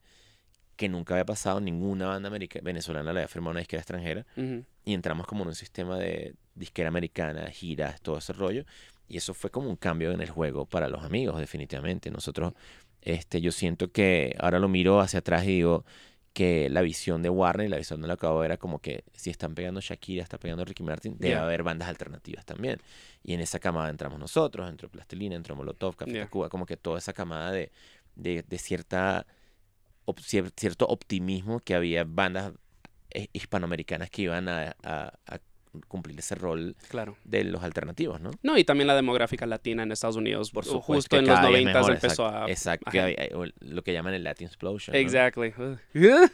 que 0.76 0.88
nunca 0.88 1.14
había 1.14 1.24
pasado, 1.24 1.60
ninguna 1.60 2.06
banda 2.08 2.28
america- 2.28 2.60
venezolana 2.62 3.12
le 3.12 3.20
había 3.20 3.28
firmado 3.28 3.52
una 3.52 3.60
disquera 3.60 3.80
extranjera 3.80 4.26
Ujú. 4.36 4.64
y 4.84 4.94
entramos 4.94 5.26
como 5.26 5.42
en 5.42 5.48
un 5.48 5.54
sistema 5.54 5.98
de 5.98 6.34
disquera 6.54 6.88
americana, 6.88 7.48
giras, 7.50 8.00
todo 8.00 8.18
ese 8.18 8.32
rollo. 8.32 8.64
Y 9.08 9.16
eso 9.16 9.34
fue 9.34 9.50
como 9.50 9.68
un 9.68 9.76
cambio 9.76 10.12
en 10.12 10.20
el 10.20 10.30
juego 10.30 10.66
para 10.66 10.88
los 10.88 11.04
amigos, 11.04 11.38
definitivamente. 11.38 12.10
Nosotros, 12.10 12.54
este, 13.02 13.40
yo 13.40 13.52
siento 13.52 13.92
que 13.92 14.34
ahora 14.38 14.58
lo 14.58 14.68
miro 14.68 15.00
hacia 15.00 15.20
atrás 15.20 15.44
y 15.44 15.48
digo 15.48 15.84
que 16.34 16.68
la 16.68 16.82
visión 16.82 17.22
de 17.22 17.30
Warner 17.30 17.66
y 17.66 17.70
la 17.70 17.76
visión 17.78 18.02
de 18.02 18.08
la 18.08 18.16
Cabo 18.18 18.44
era 18.44 18.56
como 18.58 18.80
que 18.80 19.04
si 19.14 19.30
están 19.30 19.54
pegando 19.54 19.80
Shakira, 19.80 20.22
está 20.22 20.36
pegando 20.36 20.64
Ricky 20.64 20.82
Martin, 20.82 21.16
debe 21.16 21.34
Yeah. 21.34 21.44
haber 21.44 21.62
bandas 21.62 21.88
alternativas 21.88 22.44
también. 22.44 22.80
Y 23.22 23.32
en 23.34 23.40
esa 23.40 23.60
camada 23.60 23.88
entramos 23.88 24.18
nosotros, 24.18 24.68
entró 24.68 24.88
Plastilina, 24.90 25.36
entró 25.36 25.54
Molotov, 25.56 25.94
Café 25.96 26.10
Yeah. 26.12 26.24
Tacuba, 26.24 26.48
como 26.50 26.66
que 26.66 26.76
toda 26.76 26.98
esa 26.98 27.12
camada 27.12 27.52
de, 27.52 27.70
de, 28.16 28.42
de 28.42 28.58
cierta 28.58 29.26
op- 30.04 30.20
cierto 30.20 30.86
optimismo 30.86 31.60
que 31.60 31.74
había 31.76 32.04
bandas 32.04 32.52
eh, 33.10 33.28
hispanoamericanas 33.32 34.10
que 34.10 34.22
iban 34.22 34.48
a, 34.48 34.74
a- 34.82 35.12
a 35.26 35.38
cumplir 35.88 36.18
ese 36.18 36.34
rol 36.34 36.76
Claro. 36.88 37.16
de 37.24 37.44
los 37.44 37.62
alternativos, 37.62 38.20
¿no? 38.20 38.30
No, 38.42 38.56
y 38.58 38.64
también 38.64 38.86
la 38.86 38.94
demográfica 38.96 39.46
latina 39.46 39.82
en 39.82 39.92
Estados 39.92 40.16
Unidos. 40.16 40.50
Por 40.50 40.64
uh, 40.64 40.66
supuesto, 40.66 40.92
justo 40.94 41.16
en 41.18 41.26
los 41.26 41.34
cada 41.36 41.48
día 41.48 41.58
es 41.58 41.64
90 41.64 41.78
mejor, 41.80 41.94
empezó 41.94 42.26
a. 42.26 42.50
Exacto, 42.50 42.90
que 42.90 43.30
lo 43.60 43.82
que 43.82 43.92
llaman 43.92 44.14
el 44.14 44.24
Latin 44.24 44.46
Explosion. 44.46 44.94
Exactly. 44.96 45.52
Yeah. 45.94 46.28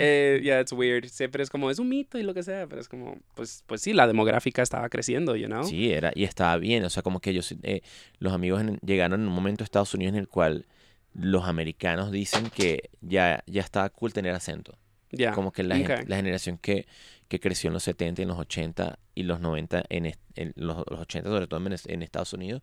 Eh, 0.00 0.40
yeah, 0.42 0.60
it's 0.60 0.72
weird. 0.72 1.06
Siempre 1.06 1.42
es 1.42 1.50
como, 1.50 1.70
es 1.70 1.78
un 1.78 1.88
mito 1.88 2.18
y 2.18 2.22
lo 2.22 2.34
que 2.34 2.42
sea, 2.42 2.66
pero 2.66 2.80
es 2.80 2.88
como, 2.88 3.18
pues, 3.34 3.62
pues 3.66 3.80
sí, 3.80 3.92
la 3.92 4.06
demográfica 4.06 4.62
estaba 4.62 4.88
creciendo, 4.88 5.36
you 5.36 5.46
know? 5.46 5.64
Sí, 5.64 5.92
era, 5.92 6.12
y 6.14 6.24
estaba 6.24 6.56
bien, 6.58 6.84
o 6.84 6.90
sea, 6.90 7.02
como 7.02 7.20
que 7.20 7.30
ellos, 7.30 7.54
eh, 7.62 7.82
los 8.18 8.32
amigos 8.32 8.60
en- 8.60 8.78
llegaron 8.84 9.20
en 9.20 9.28
un 9.28 9.32
momento 9.34 9.62
a 9.62 9.66
Estados 9.66 9.94
Unidos 9.94 10.14
en 10.14 10.18
el 10.20 10.28
cual 10.28 10.66
los 11.14 11.44
americanos 11.44 12.10
dicen 12.10 12.48
que 12.50 12.90
ya, 13.00 13.42
ya 13.46 13.60
estaba 13.62 13.88
cool 13.90 14.12
tener 14.12 14.34
acento. 14.34 14.76
Ya. 15.10 15.32
Como 15.32 15.52
que 15.52 15.62
la, 15.62 15.76
gente- 15.76 16.04
la 16.06 16.16
generación 16.16 16.56
que, 16.58 16.86
que 17.32 17.40
creció 17.40 17.68
en 17.68 17.72
los 17.74 17.82
70 17.82 18.20
y 18.20 18.24
en 18.24 18.28
los 18.28 18.38
80 18.38 18.98
y 19.14 19.22
los 19.22 19.40
90, 19.40 19.84
en, 19.88 20.04
en 20.34 20.52
los, 20.54 20.84
los 20.90 21.00
80 21.00 21.30
sobre 21.30 21.46
todo 21.46 21.66
en, 21.66 21.74
en 21.86 22.02
Estados 22.02 22.34
Unidos, 22.34 22.60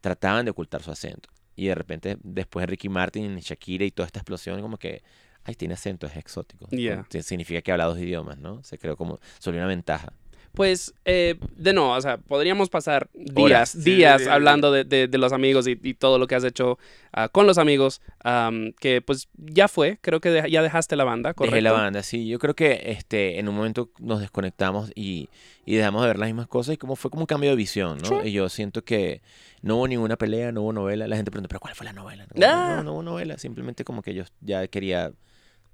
trataban 0.00 0.44
de 0.44 0.50
ocultar 0.50 0.82
su 0.82 0.90
acento. 0.90 1.28
Y 1.54 1.66
de 1.66 1.76
repente, 1.76 2.16
después 2.24 2.62
de 2.62 2.66
Ricky 2.66 2.88
Martin 2.88 3.36
Shakira 3.38 3.84
y 3.84 3.92
toda 3.92 4.06
esta 4.06 4.18
explosión, 4.18 4.60
como 4.60 4.78
que, 4.78 5.04
ay, 5.44 5.54
tiene 5.54 5.74
acento, 5.74 6.08
es 6.08 6.16
exótico. 6.16 6.66
Te- 7.08 7.22
Significa 7.22 7.62
que 7.62 7.70
habla 7.70 7.84
dos 7.84 7.98
idiomas, 8.00 8.36
¿no? 8.38 8.64
Se 8.64 8.78
creó 8.78 8.96
como, 8.96 9.20
sobre 9.38 9.58
una 9.58 9.68
ventaja. 9.68 10.12
Pues, 10.54 10.94
eh, 11.04 11.34
de 11.56 11.72
no, 11.72 11.92
o 11.92 12.00
sea, 12.00 12.16
podríamos 12.18 12.68
pasar 12.70 13.08
días. 13.12 13.70
Sí, 13.70 13.80
días 13.96 14.22
sí, 14.22 14.28
hablando 14.28 14.70
de, 14.70 14.84
de- 14.84 15.08
de 15.08 15.18
los 15.18 15.32
amigos 15.32 15.66
y, 15.66 15.78
y 15.82 15.94
todo 15.94 16.18
lo 16.18 16.28
que 16.28 16.36
has 16.36 16.44
hecho 16.44 16.78
ah, 17.12 17.28
con 17.28 17.46
los 17.48 17.58
amigos, 17.58 18.00
am, 18.22 18.72
que 18.78 19.02
pues 19.02 19.28
ya 19.36 19.66
fue, 19.66 19.98
creo 20.00 20.20
que 20.20 20.30
de- 20.30 20.48
ya 20.50 20.62
dejaste 20.62 20.94
la 20.94 21.02
banda, 21.04 21.34
¿correcto? 21.34 21.54
Dejé 21.56 21.62
la 21.62 21.72
banda, 21.72 22.02
sí. 22.04 22.28
Yo 22.28 22.38
creo 22.38 22.54
que 22.54 22.82
este, 22.86 23.40
en 23.40 23.48
un 23.48 23.56
momento 23.56 23.90
nos 23.98 24.20
desconectamos 24.20 24.92
y, 24.94 25.28
y 25.66 25.74
dejamos 25.74 26.02
de 26.02 26.08
ver 26.08 26.18
las 26.20 26.28
mismas 26.28 26.46
cosas 26.46 26.74
y 26.74 26.78
como 26.78 26.94
fue 26.94 27.10
como 27.10 27.24
un 27.24 27.26
cambio 27.26 27.50
de 27.50 27.56
visión, 27.56 27.98
¿no? 27.98 28.24
Y 28.24 28.30
yo 28.30 28.48
siento 28.48 28.84
que 28.84 29.22
no 29.62 29.76
hubo 29.78 29.88
ninguna 29.88 30.16
pelea, 30.16 30.52
no 30.52 30.62
hubo 30.62 30.72
novela. 30.72 31.08
La 31.08 31.16
gente 31.16 31.32
pregunta, 31.32 31.48
¿pero 31.48 31.58
cuál 31.60 31.74
fue 31.74 31.84
la 31.86 31.92
novela? 31.92 32.26
No, 32.34 32.46
Ah. 32.46 32.74
no, 32.76 32.82
no 32.84 32.92
hubo 32.92 33.02
novela. 33.02 33.38
Simplemente 33.38 33.82
como 33.84 34.02
que 34.02 34.14
yo 34.14 34.22
ya 34.40 34.68
quería 34.68 35.10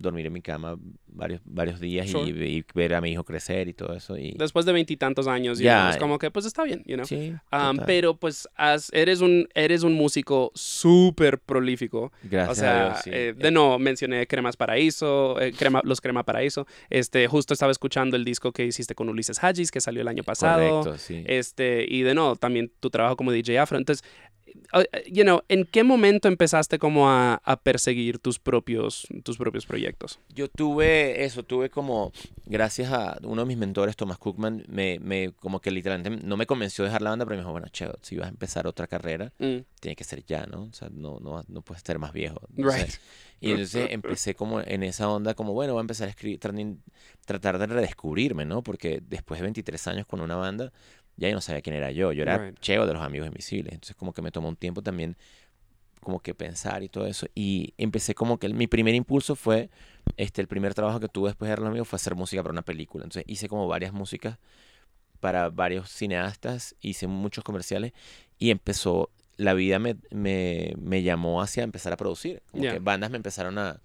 dormir 0.01 0.27
en 0.27 0.33
mi 0.33 0.41
cama 0.41 0.77
varios, 1.07 1.41
varios 1.45 1.79
días 1.79 2.07
y- 2.07 2.11
Sure. 2.11 2.29
y, 2.31 2.65
ver 2.75 2.95
a 2.95 3.01
mi 3.01 3.13
hijo 3.13 3.23
crecer 3.25 3.69
y 3.69 3.75
todo 3.75 3.95
eso. 3.95 4.17
Y, 4.17 4.33
Después 4.39 4.65
de 4.67 4.73
veintitantos 4.73 5.27
años, 5.29 5.59
Ya. 5.59 5.81
know, 5.83 5.91
es 5.91 5.97
como 5.99 6.19
que 6.19 6.31
pues 6.31 6.47
está 6.47 6.65
bien, 6.65 6.83
you 6.87 6.95
know. 6.95 7.05
sí, 7.07 7.35
total. 7.51 7.83
pero 7.87 8.17
pues 8.17 8.49
has- 8.57 8.91
eres, 8.93 9.21
un, 9.21 9.47
eres 9.55 9.83
un 9.83 9.93
músico 9.93 10.51
súper 10.55 11.39
prolífico. 11.39 12.13
Gracias 12.23 12.59
o 12.59 12.61
sea, 12.61 12.81
a 12.87 12.89
Dios, 12.91 13.01
sí. 13.05 13.11
eh, 13.13 13.35
de 13.37 13.51
no, 13.51 13.79
mencioné 13.79 14.27
Cremas 14.27 14.57
Paraíso, 14.57 15.39
eh, 15.41 15.53
crema, 15.53 15.81
los 15.85 16.01
Crema 16.01 16.25
Paraíso. 16.25 16.67
Este, 16.89 17.27
justo 17.29 17.53
estaba 17.55 17.73
escuchando 17.73 18.17
el 18.17 18.25
disco 18.25 18.53
que 18.53 18.65
hiciste 18.65 18.95
con 18.95 19.09
Ulises 19.09 19.43
Hagis, 19.45 19.71
que 19.71 19.81
salió 19.81 20.01
el 20.03 20.09
año 20.09 20.23
pasado. 20.23 20.81
Correcto, 20.83 20.99
sí. 20.99 21.23
Este, 21.27 21.85
y 21.89 22.03
de 22.03 22.15
no, 22.15 22.37
también 22.37 22.73
tu 22.81 22.89
trabajo 22.91 23.17
como 23.17 23.33
DJ 23.33 23.59
Afro. 23.59 23.77
Entonces, 23.79 24.05
you 25.11 25.25
know, 25.25 25.43
¿en 25.49 25.65
qué 25.65 25.85
momento 25.85 26.29
empezaste 26.29 26.79
como 26.79 27.11
a, 27.11 27.41
a 27.45 27.57
perseguir 27.57 28.19
tus 28.19 28.39
propios, 28.39 29.07
tus 29.25 29.37
propios 29.37 29.67
proyectos? 29.67 30.19
Yo 30.35 30.49
tuve 30.49 31.25
eso, 31.25 31.43
tuve 31.43 31.71
como, 31.71 32.13
gracias 32.47 32.93
a 32.93 33.19
uno 33.23 33.43
de 33.43 33.47
mis 33.47 33.59
mentores, 33.59 33.97
Thomas 33.97 34.19
Cookman, 34.19 34.65
me, 34.69 34.99
me 35.01 35.33
como 35.33 35.61
que 35.61 35.71
literalmente 35.71 36.25
no 36.25 36.37
me 36.37 36.47
convenció 36.47 36.85
de 36.85 36.89
dejar 36.89 37.03
la 37.03 37.11
banda, 37.11 37.25
pero 37.25 37.37
me 37.37 37.43
dijo, 37.43 37.53
bueno, 37.53 37.69
che, 37.73 37.87
si 38.03 38.17
vas 38.17 38.27
a 38.27 38.31
empezar 38.31 38.67
otra 38.67 38.87
carrera, 38.87 39.33
Mm, 39.39 39.65
tiene 39.81 39.97
que 39.97 40.05
ser 40.05 40.25
ya, 40.25 40.47
¿no? 40.47 40.65
O 40.65 40.73
sea, 40.73 40.89
no, 40.93 41.19
no, 41.21 41.43
no 41.49 41.63
puedes 41.63 41.83
ser 41.83 41.99
más 41.99 42.13
viejo. 42.13 42.41
Right. 42.57 42.91
Y 43.41 43.53
entonces 43.53 43.89
empecé 43.91 44.35
como 44.35 44.61
en 44.61 44.83
esa 44.83 45.09
onda, 45.09 45.33
como, 45.33 45.55
bueno, 45.55 45.73
voy 45.73 45.81
a 45.81 45.83
empezar 45.83 46.09
a 46.09 46.11
escribir, 46.11 46.39
tratar 47.25 47.59
de 47.59 47.67
redescubrirme, 47.67 48.45
¿no? 48.45 48.63
Porque 48.63 49.03
después 49.03 49.41
de 49.41 49.45
23 49.45 49.87
años 49.87 50.07
con 50.07 50.21
una 50.21 50.37
banda, 50.37 50.73
ya 51.17 51.29
yo 51.29 51.35
no 51.35 51.41
sabía 51.41 51.61
quién 51.63 51.77
era 51.77 51.91
yo. 51.91 52.13
Yo 52.13 52.23
era 52.23 52.39
Right. 52.39 52.59
Cheo 52.61 52.87
de 52.87 52.93
los 52.95 53.03
Amigos 53.03 53.27
Invisibles. 53.29 53.73
Entonces 53.75 53.97
como 53.97 54.13
que 54.13 54.23
me 54.23 54.31
tomó 54.31 54.49
un 54.49 54.57
tiempo 54.57 54.83
también 54.83 55.17
como 56.01 56.21
que 56.21 56.35
pensar 56.35 56.83
y 56.83 56.89
todo 56.89 57.07
eso. 57.07 57.27
Y 57.35 57.75
empecé 57.77 58.15
como 58.15 58.39
que 58.39 58.47
el- 58.47 58.55
mi 58.55 58.67
primer 58.67 58.95
impulso 58.95 59.37
fue, 59.37 59.69
este, 60.17 60.41
el 60.41 60.49
primer 60.49 60.73
trabajo 60.75 60.99
que 60.99 61.09
tuve 61.09 61.29
después 61.29 61.51
de 61.51 61.57
los 61.59 61.67
amigos 61.67 61.89
fue 61.89 61.97
hacer 61.99 62.15
música 62.15 62.43
para 62.43 62.53
una 62.53 62.63
película. 62.63 63.05
Entonces 63.05 63.25
hice 63.27 63.49
como 63.49 63.69
varias 63.69 63.93
músicas 63.93 64.39
para 65.21 65.51
varios 65.51 65.91
cineastas, 65.91 66.75
hice 66.81 67.07
muchos 67.07 67.45
comerciales 67.45 67.93
y 68.39 68.51
empezó, 68.51 69.11
la 69.37 69.53
vida 69.53 69.79
me, 69.79 69.97
me, 70.11 70.73
me 70.79 71.03
llamó 71.03 71.43
hacia 71.43 71.63
empezar 71.65 71.93
a 71.93 71.97
producir. 71.99 72.43
Como 72.51 72.65
Ya. 72.65 72.73
que 72.73 72.79
bandas 72.79 73.11
me 73.11 73.17
empezaron 73.19 73.59
a, 73.59 73.83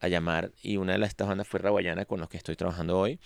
a 0.00 0.08
llamar 0.08 0.50
y 0.62 0.76
una 0.78 0.92
de 0.94 0.98
las, 0.98 1.10
estas 1.10 1.28
bandas 1.28 1.46
fue 1.46 1.60
Raguayana 1.60 2.04
con 2.04 2.18
los 2.18 2.28
que 2.28 2.36
estoy 2.36 2.56
trabajando 2.56 2.98
hoy, 2.98 3.20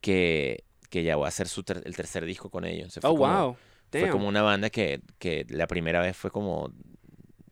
que, 0.00 0.64
que 0.88 1.02
ya 1.02 1.16
voy 1.16 1.24
a 1.26 1.28
hacer 1.28 1.48
su 1.48 1.62
ter- 1.62 1.82
el 1.84 1.94
tercer 1.96 2.24
disco 2.24 2.50
con 2.50 2.64
ellos. 2.64 2.94
Entonces, 2.94 3.00
fue 3.02 3.10
Oh, 3.10 3.16
como- 3.16 3.42
wow. 3.44 3.56
Fue 3.90 4.00
Damn. 4.00 4.10
como 4.10 4.28
una 4.28 4.42
banda 4.42 4.68
que, 4.68 5.00
que 5.18 5.46
la 5.48 5.66
primera 5.66 6.00
vez 6.00 6.16
fue 6.16 6.30
como 6.30 6.70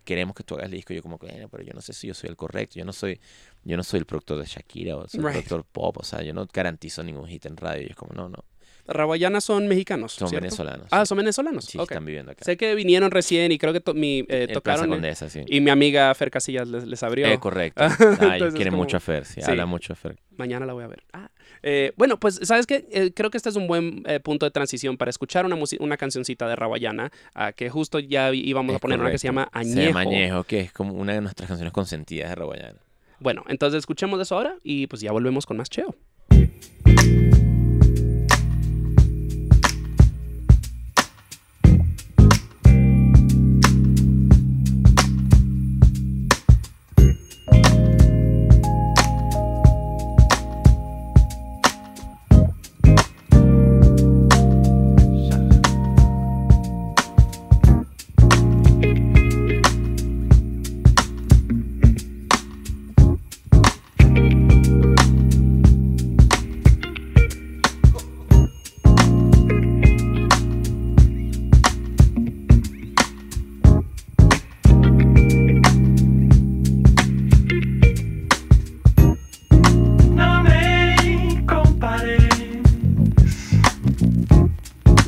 queremos 0.04 0.34
que 0.34 0.42
tú 0.44 0.54
hagas 0.54 0.66
el 0.66 0.72
disco. 0.72 0.92
Yo 0.92 1.02
como 1.02 1.16
bueno, 1.16 1.48
pero 1.48 1.62
yo 1.62 1.72
no 1.72 1.80
sé 1.80 1.92
si 1.92 2.06
yo 2.08 2.14
soy 2.14 2.28
el 2.28 2.36
correcto. 2.36 2.74
Yo 2.78 2.84
no 2.84 2.92
soy, 2.92 3.18
yo 3.62 3.76
no 3.76 3.82
soy 3.82 4.00
el 4.00 4.06
productor 4.06 4.38
de 4.38 4.44
Shakira 4.46 4.96
o 4.96 5.08
soy 5.08 5.20
el 5.20 5.26
Right. 5.26 5.34
productor 5.46 5.64
pop. 5.64 5.96
O 5.98 6.04
sea, 6.04 6.22
yo 6.22 6.34
no 6.34 6.46
garantizo 6.52 7.02
ningún 7.02 7.26
hit 7.28 7.46
en 7.46 7.56
radio. 7.56 7.82
Y 7.86 7.90
es 7.90 7.96
como, 7.96 8.12
no, 8.14 8.28
no. 8.28 8.44
Raguayana 8.86 9.40
son 9.40 9.66
mexicanos, 9.66 10.12
Son 10.12 10.28
¿cierto? 10.28 10.42
venezolanos. 10.44 10.88
Ah, 10.90 11.06
son 11.06 11.16
venezolanos. 11.16 11.64
Sí, 11.64 11.78
Ok. 11.78 11.90
están 11.92 12.04
viviendo 12.04 12.32
acá. 12.32 12.44
Sé 12.44 12.58
que 12.58 12.74
vinieron 12.74 13.10
recién 13.10 13.50
y 13.50 13.56
creo 13.56 13.72
que 13.72 13.80
to- 13.80 13.94
mi, 13.94 14.26
eh, 14.28 14.46
tocaron. 14.52 14.84
eh, 14.84 14.88
Condesa, 14.88 15.30
sí. 15.30 15.40
y 15.46 15.62
mi 15.62 15.70
amiga 15.70 16.14
Fer 16.14 16.30
Casillas 16.30 16.68
les, 16.68 16.84
les 16.86 17.02
abrió. 17.02 17.26
Eh, 17.28 17.38
correcto. 17.38 17.82
Ah, 18.34 18.36
ellos 18.36 18.52
quieren 18.52 18.72
como- 18.72 18.82
mucho 18.82 18.98
a 18.98 19.00
Fer, 19.00 19.24
sí, 19.24 19.40
Sí. 19.40 19.50
habla 19.50 19.64
mucho 19.64 19.94
a 19.94 19.96
Fer. 19.96 20.18
Mañana 20.36 20.66
la 20.66 20.74
voy 20.74 20.84
a 20.84 20.88
ver. 20.88 21.02
Ah, 21.14 21.30
eh, 21.62 21.92
bueno, 21.96 22.18
pues, 22.18 22.40
¿sabes 22.42 22.66
qué? 22.66 22.86
Eh, 22.90 23.12
creo 23.14 23.30
que 23.30 23.36
este 23.36 23.48
es 23.48 23.56
un 23.56 23.66
buen 23.66 24.02
eh, 24.06 24.20
punto 24.20 24.46
de 24.46 24.50
transición 24.50 24.96
para 24.96 25.10
escuchar 25.10 25.46
una, 25.46 25.56
una 25.80 25.96
cancioncita 25.96 26.46
de 26.48 26.56
Raguayana, 26.56 27.10
ah, 27.34 27.52
que 27.52 27.70
justo 27.70 27.98
ya 27.98 28.32
íbamos 28.32 28.76
a 28.76 28.78
poner 28.78 29.00
una 29.00 29.10
que 29.10 29.18
se 29.18 29.28
llama. 29.28 29.48
Añejo. 29.52 29.74
Se 29.74 29.86
llama 29.86 30.00
Añejo, 30.00 30.44
que 30.44 30.60
es 30.60 30.72
como 30.72 30.94
una 30.94 31.14
de 31.14 31.20
nuestras 31.20 31.48
canciones 31.48 31.72
consentidas 31.72 32.28
de 32.30 32.34
Raguayana. 32.34 32.78
Bueno, 33.20 33.44
entonces 33.48 33.78
escuchemos 33.78 34.20
eso 34.20 34.34
ahora 34.36 34.56
y 34.62 34.86
pues 34.86 35.00
ya 35.00 35.12
volvemos 35.12 35.46
con 35.46 35.56
más 35.56 35.70
cheo. 35.70 35.94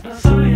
No 0.06 0.55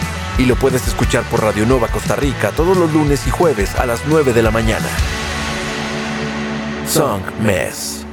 y 0.41 0.45
lo 0.45 0.55
puedes 0.55 0.87
escuchar 0.87 1.23
por 1.25 1.43
Radio 1.43 1.67
Nova 1.67 1.87
Costa 1.87 2.15
Rica 2.15 2.51
todos 2.51 2.75
los 2.75 2.91
lunes 2.91 3.27
y 3.27 3.29
jueves 3.29 3.75
a 3.75 3.85
las 3.85 4.01
9 4.07 4.33
de 4.33 4.41
la 4.41 4.49
mañana. 4.49 4.87
Song 6.87 7.21
Mess. 7.39 8.05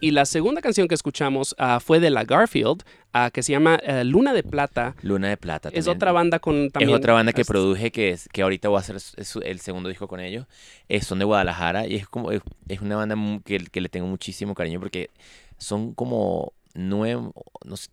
Y 0.00 0.12
la 0.12 0.24
segunda 0.24 0.60
canción 0.60 0.88
que 0.88 0.94
escuchamos 0.94 1.54
ah, 1.58 1.80
fue 1.80 2.00
de 2.00 2.10
la 2.10 2.24
Garfield, 2.24 2.82
ah, 3.12 3.30
que 3.32 3.42
se 3.42 3.52
llama 3.52 3.76
eh, 3.82 4.04
Luna 4.04 4.32
de 4.32 4.42
Plata. 4.42 4.94
Luna 5.02 5.28
de 5.28 5.36
Plata. 5.36 5.68
Es 5.68 5.84
también. 5.84 5.96
otra 5.96 6.12
banda 6.12 6.38
con 6.38 6.70
también... 6.70 6.90
es 6.90 6.96
otra 6.96 7.12
banda 7.12 7.32
que 7.32 7.44
produje 7.44 7.90
que, 7.90 8.10
es, 8.10 8.28
que 8.32 8.42
ahorita 8.42 8.68
voy 8.68 8.76
a 8.76 8.80
hacer 8.80 9.00
su- 9.00 9.40
el 9.40 9.60
segundo 9.60 9.88
disco 9.88 10.08
con 10.08 10.20
ellos. 10.20 10.46
Es, 10.88 11.06
son 11.06 11.18
de 11.18 11.24
Guadalajara 11.24 11.86
y 11.86 11.96
es 11.96 12.08
como 12.08 12.30
es, 12.30 12.42
es 12.68 12.80
una 12.80 12.96
banda 12.96 13.16
que, 13.44 13.58
que 13.58 13.80
le 13.80 13.88
tengo 13.88 14.06
muchísimo 14.06 14.54
cariño 14.54 14.80
porque 14.80 15.10
son 15.58 15.94
como 15.94 16.52
nueve, 16.74 17.30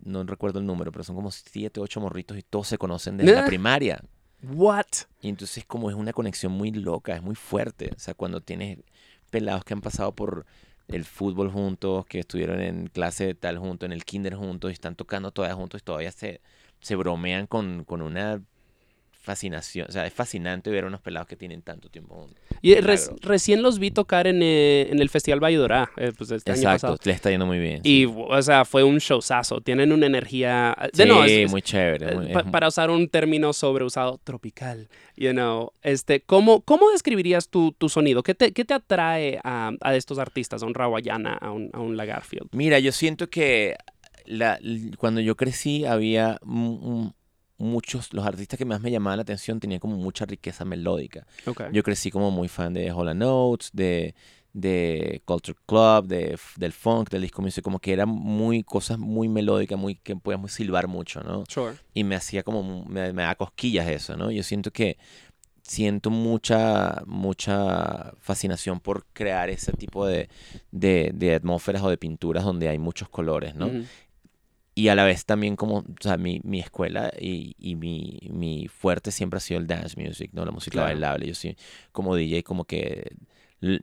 no, 0.03 0.23
recuerdo 0.23 0.59
el 0.59 0.65
número, 0.65 0.91
pero 0.91 1.03
son 1.03 1.15
como 1.15 1.31
siete, 1.31 1.79
ocho 1.79 2.01
morritos 2.01 2.37
y 2.37 2.41
todos 2.41 2.67
se 2.67 2.77
conocen 2.77 3.17
desde 3.17 3.33
la 3.33 3.45
primaria. 3.45 4.01
What? 4.43 4.85
Y 5.21 5.29
entonces 5.29 5.63
como 5.65 5.89
es 5.89 5.95
una 5.95 6.13
conexión 6.13 6.51
muy 6.51 6.71
loca, 6.71 7.15
es 7.15 7.21
muy 7.21 7.35
fuerte. 7.35 7.91
O 7.95 7.99
sea, 7.99 8.13
cuando 8.13 8.41
tienes 8.41 8.79
pelados 9.29 9.63
que 9.63 9.73
han 9.73 9.81
pasado 9.81 10.13
por 10.13 10.45
el 10.87 11.05
fútbol 11.05 11.51
juntos, 11.51 12.05
que 12.05 12.19
estuvieron 12.19 12.61
en 12.61 12.87
clase 12.87 13.33
tal 13.35 13.57
juntos, 13.57 13.87
en 13.87 13.93
el 13.93 14.05
kinder 14.05 14.35
juntos, 14.35 14.71
y 14.71 14.73
están 14.73 14.95
tocando 14.95 15.31
todavía 15.31 15.55
juntos 15.55 15.81
y 15.81 15.83
todavía 15.83 16.11
se, 16.11 16.41
se 16.79 16.95
bromean 16.95 17.47
con, 17.47 17.83
con 17.85 18.01
una 18.01 18.41
fascinación. 19.21 19.85
O 19.87 19.91
sea, 19.91 20.05
es 20.07 20.13
fascinante 20.13 20.69
ver 20.69 20.83
a 20.83 20.87
unos 20.87 20.99
pelados 21.01 21.27
que 21.27 21.35
tienen 21.35 21.61
tanto 21.61 21.89
tiempo 21.89 22.15
juntos. 22.15 22.37
Y 22.61 22.75
res- 22.75 23.11
recién 23.21 23.61
los 23.61 23.79
vi 23.79 23.91
tocar 23.91 24.27
en, 24.27 24.41
eh, 24.43 24.87
en 24.89 24.99
el 24.99 25.09
Festival 25.09 25.39
Valledorá, 25.39 25.91
eh, 25.97 26.11
pues 26.17 26.31
este 26.31 26.51
año 26.51 26.59
Exacto, 26.59 26.87
pasado. 26.87 26.97
le 27.03 27.11
está 27.11 27.29
yendo 27.29 27.45
muy 27.45 27.59
bien. 27.59 27.81
Y, 27.83 28.05
sí. 28.05 28.13
o 28.15 28.41
sea, 28.41 28.65
fue 28.65 28.83
un 28.83 28.97
showzazo. 28.97 29.61
Tienen 29.61 29.91
una 29.91 30.07
energía... 30.07 30.75
De 30.93 31.03
Sí, 31.03 31.09
no, 31.09 31.23
es- 31.23 31.31
es- 31.31 31.51
muy 31.51 31.61
chévere. 31.61 32.11
eh, 32.11 32.15
muy- 32.15 32.33
pa- 32.33 32.43
para 32.43 32.67
usar 32.67 32.89
un 32.89 33.07
término 33.07 33.53
sobreusado, 33.53 34.19
tropical. 34.23 34.89
You 35.15 35.31
know, 35.31 35.71
este, 35.83 36.21
¿cómo, 36.21 36.61
¿Cómo 36.61 36.89
describirías 36.91 37.49
tu, 37.49 37.73
tu 37.73 37.89
sonido? 37.89 38.23
¿Qué 38.23 38.33
te, 38.33 38.51
qué 38.53 38.65
te 38.65 38.73
atrae 38.73 39.39
a, 39.43 39.71
a 39.81 39.95
estos 39.95 40.17
artistas, 40.19 40.63
a 40.63 40.65
un 40.65 40.73
Rawayana, 40.73 41.33
a 41.33 41.51
un, 41.51 41.69
a 41.73 41.79
un 41.79 41.95
Lagarfield? 41.95 42.49
Mira, 42.53 42.79
yo 42.79 42.91
siento 42.91 43.29
que 43.29 43.75
la- 44.25 44.59
cuando 44.97 45.21
yo 45.21 45.35
crecí 45.35 45.85
había 45.85 46.39
mu- 46.43 47.11
muchos, 47.61 48.13
los 48.13 48.25
artistas 48.25 48.57
que 48.57 48.65
más 48.65 48.81
me 48.81 48.91
llamaban 48.91 49.17
la 49.17 49.23
atención 49.23 49.59
tenían 49.59 49.79
como 49.79 49.97
mucha 49.97 50.25
riqueza 50.25 50.65
melódica. 50.65 51.25
Okay. 51.45 51.67
Yo 51.71 51.83
crecí 51.83 52.11
como 52.11 52.31
muy 52.31 52.47
fan 52.47 52.73
de 52.73 52.91
Hola 52.91 53.13
Notes, 53.13 53.69
de, 53.73 54.15
de 54.53 55.21
Culture 55.25 55.57
Club, 55.65 56.07
de, 56.07 56.37
del 56.57 56.73
funk, 56.73 57.09
del 57.09 57.21
disco 57.21 57.41
music, 57.41 57.63
como 57.63 57.79
que 57.79 57.93
eran 57.93 58.09
muy 58.09 58.63
cosas 58.63 58.97
muy 58.97 59.29
melódicas, 59.29 59.77
muy 59.77 59.95
que 59.95 60.15
podíamos 60.15 60.51
silbar 60.51 60.87
mucho, 60.87 61.21
¿no? 61.21 61.43
Sure. 61.47 61.75
Y 61.93 62.03
me 62.03 62.15
hacía 62.15 62.43
como, 62.43 62.85
me, 62.85 63.13
me 63.13 63.23
da 63.23 63.35
cosquillas 63.35 63.87
eso, 63.87 64.17
¿no? 64.17 64.31
Yo 64.31 64.43
siento 64.43 64.71
que 64.71 64.97
siento 65.63 66.09
mucha, 66.09 67.01
mucha 67.05 68.13
fascinación 68.19 68.79
por 68.79 69.05
crear 69.13 69.49
ese 69.49 69.71
tipo 69.71 70.05
de, 70.05 70.29
de, 70.71 71.11
de 71.13 71.35
atmósferas 71.35 71.81
o 71.83 71.89
de 71.89 71.97
pinturas 71.97 72.43
donde 72.43 72.67
hay 72.67 72.77
muchos 72.77 73.07
colores, 73.09 73.55
¿no? 73.55 73.69
Y 74.73 74.87
a 74.87 74.95
la 74.95 75.03
vez 75.03 75.25
también 75.25 75.55
como, 75.55 75.79
o 75.79 75.85
sea, 75.99 76.17
mi, 76.17 76.39
mi 76.43 76.59
escuela 76.59 77.11
y, 77.19 77.55
y 77.59 77.75
mi, 77.75 78.19
mi 78.31 78.67
fuerte 78.67 79.11
siempre 79.11 79.37
ha 79.37 79.41
sido 79.41 79.59
el 79.59 79.67
dance 79.67 79.99
music, 80.01 80.31
¿no? 80.33 80.45
La 80.45 80.51
música 80.51 80.75
Claro. 80.75 80.87
bailable. 80.87 81.27
Yo 81.27 81.35
sí, 81.35 81.55
como 81.91 82.15
DJ, 82.15 82.43
como 82.43 82.63
que 82.65 83.11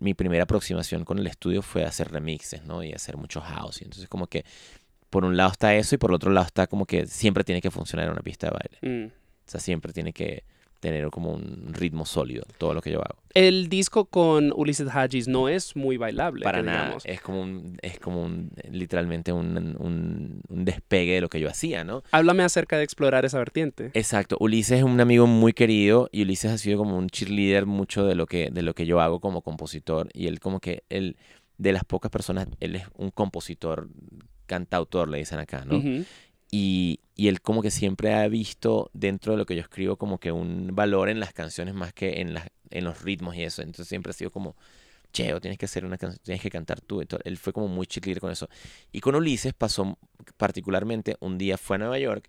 mi 0.00 0.14
primera 0.14 0.42
aproximación 0.44 1.04
con 1.04 1.18
el 1.18 1.26
estudio 1.26 1.62
fue 1.62 1.84
hacer 1.84 2.10
remixes, 2.10 2.64
¿no? 2.64 2.82
Y 2.82 2.92
hacer 2.92 3.16
mucho 3.16 3.40
house. 3.40 3.80
Y 3.80 3.84
entonces 3.84 4.08
como 4.08 4.26
que 4.26 4.44
por 5.10 5.24
un 5.24 5.36
lado 5.36 5.52
está 5.52 5.74
eso 5.76 5.94
y 5.94 5.98
por 5.98 6.10
el 6.10 6.16
otro 6.16 6.30
lado 6.32 6.46
está 6.46 6.66
como 6.66 6.84
que 6.86 7.06
siempre 7.06 7.44
tiene 7.44 7.60
que 7.60 7.70
funcionar 7.70 8.10
una 8.10 8.20
pista 8.22 8.48
de 8.48 8.52
baile. 8.52 9.04
Mm. 9.06 9.08
O 9.08 9.50
sea, 9.50 9.60
siempre 9.60 9.92
tiene 9.92 10.12
que 10.12 10.44
tener 10.80 11.08
como 11.10 11.32
un 11.32 11.72
ritmo 11.72 12.06
sólido 12.06 12.44
todo 12.58 12.74
lo 12.74 12.80
que 12.80 12.90
yo 12.92 13.00
hago. 13.00 13.18
El 13.34 13.68
disco 13.68 14.06
con 14.06 14.52
Ulises 14.56 14.88
Hagis 14.88 15.28
no 15.28 15.48
es 15.48 15.76
muy 15.76 15.96
bailable. 15.96 16.44
Para 16.44 16.62
nada. 16.62 16.82
digamos. 16.84 17.06
Es 17.06 17.20
como 17.20 17.42
un, 17.42 17.78
es 17.82 17.98
como 17.98 18.22
un, 18.22 18.50
literalmente 18.70 19.32
un, 19.32 19.76
un, 19.78 20.40
un 20.48 20.64
despegue 20.64 21.14
de 21.14 21.20
lo 21.20 21.28
que 21.28 21.40
yo 21.40 21.48
hacía, 21.48 21.84
¿no? 21.84 22.02
Háblame 22.10 22.42
acerca 22.42 22.78
de 22.78 22.84
explorar 22.84 23.24
esa 23.24 23.38
vertiente. 23.38 23.90
Exacto. 23.94 24.36
Ulises 24.40 24.78
es 24.78 24.84
un 24.84 25.00
amigo 25.00 25.26
muy 25.26 25.52
querido 25.52 26.08
y 26.12 26.22
Ulises 26.22 26.50
ha 26.52 26.58
sido 26.58 26.78
como 26.78 26.96
un 26.96 27.08
cheerleader 27.08 27.66
mucho 27.66 28.06
de 28.06 28.14
lo 28.14 28.26
que, 28.26 28.50
de 28.50 28.62
lo 28.62 28.74
que 28.74 28.86
yo 28.86 29.00
hago 29.00 29.20
como 29.20 29.42
compositor. 29.42 30.08
Y 30.12 30.26
él 30.26 30.40
como 30.40 30.60
que, 30.60 30.84
él, 30.88 31.16
de 31.58 31.72
las 31.72 31.84
pocas 31.84 32.10
personas, 32.10 32.48
él 32.60 32.76
es 32.76 32.84
un 32.96 33.10
compositor, 33.10 33.88
cantautor, 34.46 35.08
le 35.08 35.18
dicen 35.18 35.38
acá, 35.38 35.64
¿no? 35.64 35.78
Ujú. 35.78 36.04
Y, 36.50 37.00
y 37.14 37.28
él 37.28 37.40
como 37.40 37.62
que 37.62 37.70
siempre 37.70 38.14
ha 38.14 38.26
visto 38.28 38.90
dentro 38.94 39.32
de 39.32 39.38
lo 39.38 39.46
que 39.46 39.54
yo 39.54 39.60
escribo 39.60 39.96
como 39.96 40.18
que 40.18 40.32
un 40.32 40.70
valor 40.74 41.08
en 41.10 41.20
las 41.20 41.32
canciones 41.32 41.74
más 41.74 41.92
que 41.92 42.20
en, 42.20 42.34
las, 42.34 42.48
en 42.70 42.84
los 42.84 43.02
ritmos 43.02 43.36
y 43.36 43.42
eso. 43.42 43.62
Entonces 43.62 43.88
siempre 43.88 44.10
ha 44.10 44.14
sido 44.14 44.30
como, 44.30 44.56
cheo, 45.12 45.40
tienes 45.40 45.58
que 45.58 45.66
hacer 45.66 45.84
una 45.84 45.98
canción, 45.98 46.22
tienes 46.24 46.42
que 46.42 46.50
cantar 46.50 46.80
tú. 46.80 47.00
Entonces, 47.00 47.26
él 47.26 47.36
fue 47.36 47.52
como 47.52 47.68
muy 47.68 47.86
cheerleader 47.86 48.20
con 48.20 48.30
eso. 48.30 48.48
Y 48.92 49.00
con 49.00 49.14
Ulises 49.14 49.52
pasó 49.54 49.98
particularmente, 50.36 51.16
un 51.20 51.38
día 51.38 51.58
fue 51.58 51.76
a 51.76 51.78
Nueva 51.80 51.98
York, 51.98 52.28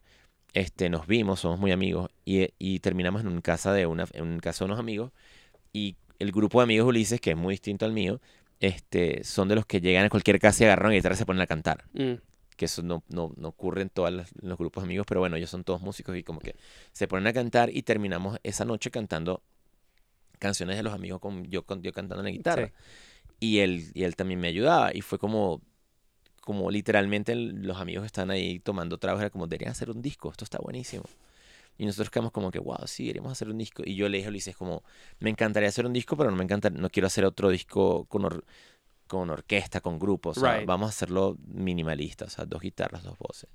este, 0.54 0.90
nos 0.90 1.08
vimos, 1.08 1.42
somos 1.42 1.60
muy 1.60 1.72
amigos, 1.72 2.10
y, 2.26 2.50
y 2.58 2.80
terminamos 2.80 3.22
en 3.22 3.28
una 3.28 3.42
casa 3.42 3.72
de 3.74 3.86
una, 3.86 4.06
en 4.14 4.24
una 4.24 4.40
casa 4.40 4.66
de 4.66 4.66
unos 4.66 4.80
amigos. 4.80 5.12
Y 5.74 5.96
el 6.20 6.32
grupo 6.32 6.60
de 6.60 6.64
amigos 6.64 6.88
Ulises, 6.88 7.22
que 7.22 7.32
es 7.32 7.38
muy 7.38 7.54
distinto 7.54 7.86
al 7.86 7.94
mío, 7.94 8.20
este, 8.60 9.24
son 9.24 9.48
de 9.48 9.56
los 9.56 9.66
que 9.66 9.80
llegan 9.80 10.06
a 10.06 10.10
cualquier 10.10 10.40
casa 10.40 10.64
y 10.64 10.66
agarran 10.66 10.88
una 10.88 10.96
guitarra 10.96 11.16
y 11.16 11.18
se 11.18 11.26
ponen 11.26 11.42
a 11.42 11.48
cantar 11.48 11.86
Mm. 11.94 12.16
Que 12.60 12.66
eso 12.66 12.84
no, 12.84 13.04
no, 13.08 13.34
no 13.38 13.48
ocurre 13.48 13.82
en 13.84 13.90
todos 13.90 14.12
los 14.42 14.58
grupos 14.58 14.84
de 14.84 14.88
amigos, 14.90 15.06
pero 15.08 15.22
bueno, 15.22 15.38
ellos 15.38 15.50
son 15.50 15.64
todos 15.64 15.82
músicos 15.82 16.18
y 16.18 16.24
como 16.24 16.42
que 16.42 16.58
se 16.92 17.08
ponen 17.08 17.26
a 17.28 17.34
cantar 17.34 17.70
y 17.74 17.84
terminamos 17.84 18.38
esa 18.44 18.66
noche 18.66 18.92
cantando 18.92 19.42
canciones 20.40 20.78
de 20.78 20.84
los 20.84 20.94
amigos 20.94 21.22
con 21.22 21.46
yo, 21.46 21.64
con, 21.66 21.82
yo 21.82 21.94
cantando 21.94 22.22
en 22.22 22.26
la 22.26 22.32
guitarra. 22.32 22.68
Sí. 22.68 22.74
Y, 23.40 23.60
él, 23.60 23.92
y 23.94 24.04
él 24.04 24.16
también 24.18 24.42
me 24.42 24.50
ayudaba 24.50 24.92
y 24.94 25.02
fue 25.02 25.20
como, 25.20 25.62
como 26.42 26.72
literalmente 26.72 27.36
los 27.36 27.78
amigos 27.78 28.06
están 28.06 28.32
ahí 28.32 28.60
tomando 28.60 28.98
tragos, 29.00 29.22
era 29.22 29.30
como, 29.30 29.48
deberían 29.48 29.72
hacer 29.72 29.90
un 29.92 30.02
disco, 30.02 30.32
esto 30.32 30.46
está 30.46 30.60
buenísimo. 30.60 31.06
Y 31.78 31.86
nosotros 31.86 32.10
quedamos 32.10 32.32
como 32.34 32.52
que, 32.52 32.60
wow, 32.60 32.88
sí, 32.88 33.06
deberíamos 33.06 33.32
hacer 33.34 33.50
un 33.50 33.58
disco. 33.58 33.84
Y 33.86 33.96
yo 33.96 34.10
le 34.10 34.18
dije 34.18 34.28
a 34.28 34.32
Ulises 34.32 34.56
como, 34.58 34.84
me 35.20 35.30
encantaría 35.30 35.70
hacer 35.70 35.86
un 35.86 35.94
disco, 35.94 36.18
pero 36.18 36.32
no 36.32 36.38
me 36.38 36.44
encanta, 36.44 36.70
no 36.70 36.90
quiero 36.90 37.08
hacer 37.08 37.26
otro 37.26 37.50
disco 37.50 38.06
con, 38.06 38.26
or- 38.26 38.46
con 39.10 39.30
orquesta, 39.30 39.82
con 39.82 40.00
grupos. 40.00 40.38
O 40.38 40.42
sea, 40.42 40.58
Right. 40.60 40.68
vamos 40.68 40.86
a 40.88 40.90
hacerlo 40.92 41.36
minimalista, 41.48 42.24
o 42.26 42.30
sea, 42.30 42.46
dos 42.46 42.62
guitarras, 42.62 43.04
dos 43.04 43.18
voces. 43.18 43.50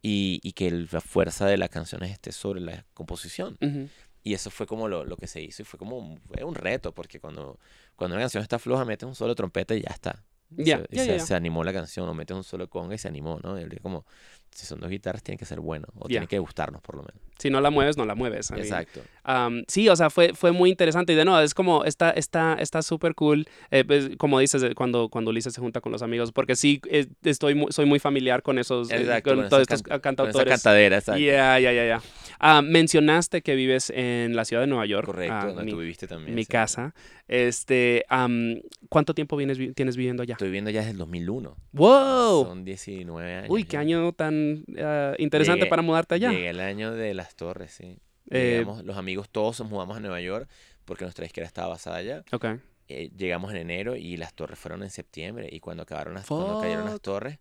Y, 0.00 0.40
y 0.42 0.52
que 0.52 0.68
el- 0.68 0.88
la 0.90 1.00
fuerza 1.02 1.46
de 1.46 1.56
las 1.58 1.68
canciones 1.68 2.10
esté 2.10 2.32
sobre 2.32 2.60
la 2.62 2.86
composición. 2.94 3.58
Ujú. 3.60 3.88
Y 4.22 4.32
eso 4.32 4.50
fue 4.50 4.66
como 4.66 4.88
lo, 4.88 5.04
lo 5.04 5.16
que 5.16 5.26
se 5.26 5.42
hizo 5.42 5.60
y 5.62 5.64
fue 5.66 5.78
como 5.78 5.98
un, 5.98 6.18
fue 6.20 6.44
un 6.44 6.54
reto, 6.54 6.92
porque 6.94 7.20
cuando, 7.20 7.58
cuando 7.96 8.14
una 8.16 8.22
canción 8.22 8.42
está 8.42 8.58
floja, 8.58 8.84
metes 8.86 9.06
un 9.06 9.14
solo 9.14 9.34
trompeta 9.34 9.74
y 9.74 9.82
ya 9.82 9.90
está. 9.90 10.24
Y 10.56 10.64
Ya, 10.64 10.78
se, 10.78 10.86
y 10.90 10.96
ya, 10.96 11.04
se- 11.04 11.18
ya. 11.18 11.26
se 11.26 11.34
animó 11.34 11.64
la 11.64 11.72
canción, 11.72 12.08
o 12.08 12.14
metes 12.14 12.34
un 12.36 12.44
solo 12.44 12.68
conga 12.70 12.94
y 12.94 12.98
se 12.98 13.08
animó, 13.08 13.38
¿no? 13.42 13.60
Y 13.60 13.66
como, 13.82 14.06
si 14.54 14.66
son 14.66 14.80
dos 14.80 14.88
guitarras, 14.88 15.22
tiene 15.22 15.36
que 15.36 15.44
ser 15.44 15.60
bueno, 15.60 15.86
o 15.98 16.04
Ya. 16.04 16.14
tiene 16.14 16.26
que 16.28 16.38
gustarnos 16.38 16.80
por 16.80 16.94
lo 16.96 17.02
menos. 17.02 17.20
Si 17.38 17.50
no 17.50 17.60
la 17.60 17.70
mueves, 17.70 17.96
no 17.96 18.06
la 18.06 18.14
mueves. 18.14 18.52
Mean, 18.52 18.62
Exacto. 18.62 19.00
Um, 19.26 19.64
sí, 19.66 19.88
o 19.88 19.96
sea, 19.96 20.08
fue, 20.10 20.32
fue 20.34 20.52
muy 20.52 20.70
interesante. 20.70 21.12
Y 21.12 21.16
de 21.16 21.24
nuevo, 21.24 21.40
es 21.40 21.52
como, 21.52 21.84
está 21.84 22.10
está 22.12 22.54
está 22.60 22.80
súper 22.82 23.16
cool, 23.16 23.48
eh, 23.72 23.82
pues, 23.84 24.10
como 24.16 24.38
dices, 24.38 24.62
eh, 24.62 24.74
cuando, 24.76 25.08
cuando 25.08 25.30
Ulises 25.32 25.52
se 25.52 25.60
junta 25.60 25.80
con 25.80 25.90
los 25.90 26.02
amigos, 26.02 26.30
porque 26.30 26.54
sí, 26.54 26.80
eh, 26.88 27.06
estoy 27.24 27.56
mu- 27.56 27.72
soy 27.72 27.86
muy 27.86 27.98
familiar 27.98 28.42
con 28.42 28.58
esos, 28.60 28.90
eh, 28.92 28.96
Exacto, 29.00 29.30
con 29.30 29.40
con 29.40 29.48
todos 29.48 29.62
estos 29.62 29.82
can- 29.82 29.90
Con 29.94 30.00
cantautores. 30.00 30.46
esa 30.46 30.54
cantadera, 30.54 30.98
exacto. 30.98 31.20
Ya, 31.20 31.58
ya, 31.58 31.72
ya, 31.72 31.84
ya. 31.86 32.02
Ah, 32.38 32.62
mencionaste 32.62 33.42
que 33.42 33.56
vives 33.56 33.90
en 33.94 34.36
la 34.36 34.44
ciudad 34.44 34.62
de 34.62 34.68
Nueva 34.68 34.86
York. 34.86 35.06
Correcto, 35.06 35.34
ah, 35.36 35.46
donde 35.46 35.64
mi, 35.64 35.70
tú 35.72 35.78
viviste 35.78 36.06
también. 36.06 36.34
mi 36.36 36.44
sí. 36.44 36.48
casa. 36.50 36.94
Este, 37.26 38.04
am, 38.10 38.60
¿cuánto 38.90 39.14
tiempo 39.14 39.36
vienes, 39.36 39.56
vi- 39.58 39.72
tienes 39.72 39.96
viviendo 39.96 40.22
allá? 40.22 40.34
Estoy 40.34 40.48
viviendo 40.48 40.70
ya 40.70 40.80
desde 40.80 40.92
el 40.92 40.98
2001. 40.98 41.56
¡Wow! 41.72 42.44
Son 42.44 42.64
19 42.64 43.34
años. 43.34 43.50
Uy, 43.50 43.64
qué 43.64 43.76
año 43.78 44.12
tan 44.12 44.43
ah, 44.78 45.14
interesante 45.18 45.62
Llegué- 45.64 45.70
para 45.70 45.82
mudarte 45.82 46.14
allá. 46.14 46.30
Llegué 46.30 46.48
el 46.50 46.60
año 46.60 46.92
de 46.92 47.14
las 47.14 47.34
torres, 47.36 47.72
sí. 47.72 47.98
Eh, 48.30 48.58
Llegamos- 48.58 48.84
los 48.84 48.96
amigos 48.96 49.28
todos 49.30 49.60
nos 49.60 49.68
mudamos 49.70 49.96
a 49.96 50.00
Nueva 50.00 50.20
York 50.20 50.48
porque 50.84 51.04
nuestra 51.04 51.24
disquera 51.24 51.46
estaba 51.46 51.68
basada 51.68 51.96
allá. 51.96 52.24
Ok. 52.32 52.46
Eh, 52.88 53.10
llegamos 53.16 53.50
en 53.52 53.56
enero 53.58 53.96
y 53.96 54.16
las 54.18 54.34
torres 54.34 54.58
fueron 54.58 54.82
en 54.82 54.90
septiembre. 54.90 55.48
Y 55.50 55.60
cuando 55.60 55.82
acabaron 55.84 56.14
las, 56.14 56.26
cuando 56.26 56.60
cayeron 56.60 56.84
las 56.86 57.00
torres, 57.00 57.38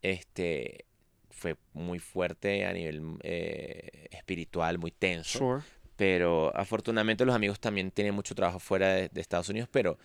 este 0.00 0.86
fue 1.30 1.56
muy 1.72 1.98
fuerte 1.98 2.66
a 2.66 2.72
nivel 2.72 3.02
eh, 3.22 4.08
espiritual, 4.10 4.78
muy 4.78 4.90
tenso. 4.92 5.38
Sure. 5.38 5.62
Pero 5.96 6.54
afortunadamente 6.56 7.24
los 7.24 7.34
amigos 7.34 7.60
también 7.60 7.90
tienen 7.90 8.14
mucho 8.14 8.34
trabajo 8.34 8.58
fuera 8.58 8.88
de, 8.94 9.08
de 9.08 9.20
Estados 9.20 9.48
Unidos, 9.48 9.68
pero, 9.70 9.98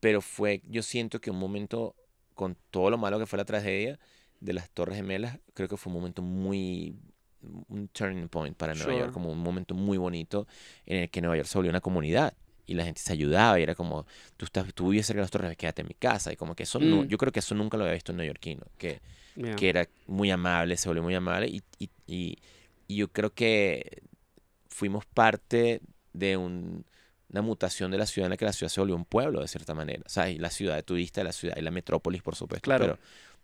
pero 0.00 0.20
fue, 0.20 0.62
yo 0.66 0.82
siento 0.82 1.20
que 1.20 1.30
un 1.30 1.38
momento, 1.38 1.94
con 2.34 2.56
todo 2.70 2.90
lo 2.90 2.98
malo 2.98 3.18
que 3.18 3.26
fue 3.26 3.36
la 3.36 3.44
tragedia 3.44 3.98
de 4.40 4.52
las 4.52 4.70
Torres 4.70 4.96
Gemelas, 4.96 5.38
creo 5.54 5.68
que 5.68 5.76
fue 5.76 5.92
un 5.92 5.98
momento 5.98 6.22
muy, 6.22 6.94
un 7.68 7.88
turning 7.88 8.28
point 8.28 8.56
para 8.56 8.74
Nueva 8.74 8.90
Sure. 8.92 8.98
York, 9.04 9.12
como 9.12 9.30
un 9.32 9.38
momento 9.38 9.74
muy 9.74 9.98
bonito 9.98 10.46
en 10.86 10.98
el 11.02 11.10
que 11.10 11.20
Nueva 11.20 11.36
York 11.36 11.48
se 11.48 11.58
volvió 11.58 11.70
una 11.70 11.80
comunidad 11.80 12.34
y 12.66 12.74
la 12.74 12.84
gente 12.84 13.00
se 13.00 13.12
ayudaba 13.12 13.58
y 13.58 13.62
era 13.62 13.74
como, 13.74 14.06
tú, 14.36 14.44
estás, 14.44 14.72
tú 14.74 14.90
vives 14.90 15.06
cerca 15.06 15.18
de 15.20 15.24
las 15.24 15.30
Torres, 15.30 15.56
quédate 15.56 15.82
en 15.82 15.88
mi 15.88 15.94
casa 15.94 16.32
y 16.32 16.36
como 16.36 16.54
que 16.54 16.64
eso, 16.64 16.78
no, 16.78 17.02
Mm. 17.04 17.06
yo 17.08 17.16
creo 17.18 17.32
que 17.32 17.38
eso 17.40 17.54
nunca 17.54 17.76
lo 17.76 17.84
había 17.84 17.94
visto 17.94 18.12
en 18.12 18.18
neoyorquino, 18.18 18.66
que 18.76 19.00
Yeah. 19.36 19.54
que 19.54 19.68
era 19.68 19.88
muy 20.08 20.30
amable, 20.32 20.76
se 20.76 20.88
volvió 20.88 21.02
muy 21.02 21.14
amable 21.14 21.46
y, 21.46 21.62
y, 21.78 21.88
y- 22.08 22.38
y 22.88 22.96
yo 22.96 23.08
creo 23.12 23.32
que 23.32 24.02
fuimos 24.68 25.06
parte 25.06 25.80
de 26.12 26.36
un- 26.36 26.84
una 27.30 27.42
mutación 27.42 27.90
de 27.90 27.98
la 27.98 28.06
ciudad 28.06 28.26
en 28.26 28.30
la 28.30 28.36
que 28.36 28.46
la 28.46 28.52
ciudad 28.52 28.70
se 28.70 28.80
volvió 28.80 28.96
un 28.96 29.04
pueblo 29.04 29.40
de 29.40 29.48
cierta 29.48 29.74
manera. 29.74 30.02
O 30.06 30.08
sea, 30.08 30.28
y 30.30 30.38
la 30.38 30.50
ciudad 30.50 30.74
de 30.76 30.82
turista, 30.82 31.22
la 31.22 31.32
ciudad 31.32 31.56
y 31.56 31.60
la 31.60 31.70
metrópolis, 31.70 32.22
por 32.22 32.34
supuesto. 32.34 32.64
Claro. 32.64 32.84
Pero, 32.84 32.98